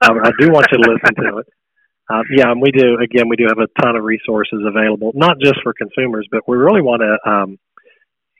um, 0.00 0.18
I 0.22 0.30
do 0.38 0.48
want 0.50 0.66
you 0.72 0.78
to 0.78 0.90
listen 0.90 1.14
to 1.22 1.38
it. 1.38 1.46
Uh, 2.08 2.22
yeah, 2.36 2.50
and 2.50 2.60
we 2.60 2.70
do. 2.70 2.98
Again, 3.02 3.28
we 3.28 3.36
do 3.36 3.46
have 3.48 3.58
a 3.58 3.68
ton 3.80 3.96
of 3.96 4.04
resources 4.04 4.60
available, 4.64 5.12
not 5.14 5.36
just 5.40 5.56
for 5.62 5.72
consumers, 5.72 6.28
but 6.30 6.46
we 6.46 6.56
really 6.56 6.82
want 6.82 7.00
to 7.00 7.30
um, 7.30 7.58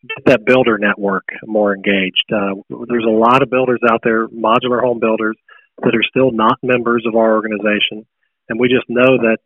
get 0.03 0.25
that 0.27 0.45
builder 0.45 0.77
network 0.79 1.25
more 1.47 1.75
engaged. 1.75 2.29
Uh, 2.31 2.61
there's 2.89 3.07
a 3.07 3.11
lot 3.11 3.43
of 3.43 3.51
builders 3.51 3.81
out 3.91 4.01
there, 4.05 4.29
modular 4.29 4.83
home 4.83 5.01
builders, 5.01 5.37
that 5.83 5.95
are 5.95 6.05
still 6.09 6.31
not 6.31 6.59
members 6.63 7.05
of 7.07 7.17
our 7.17 7.35
organization. 7.35 8.07
and 8.49 8.61
we 8.61 8.69
just 8.69 8.85
know 8.89 9.17
that 9.17 9.39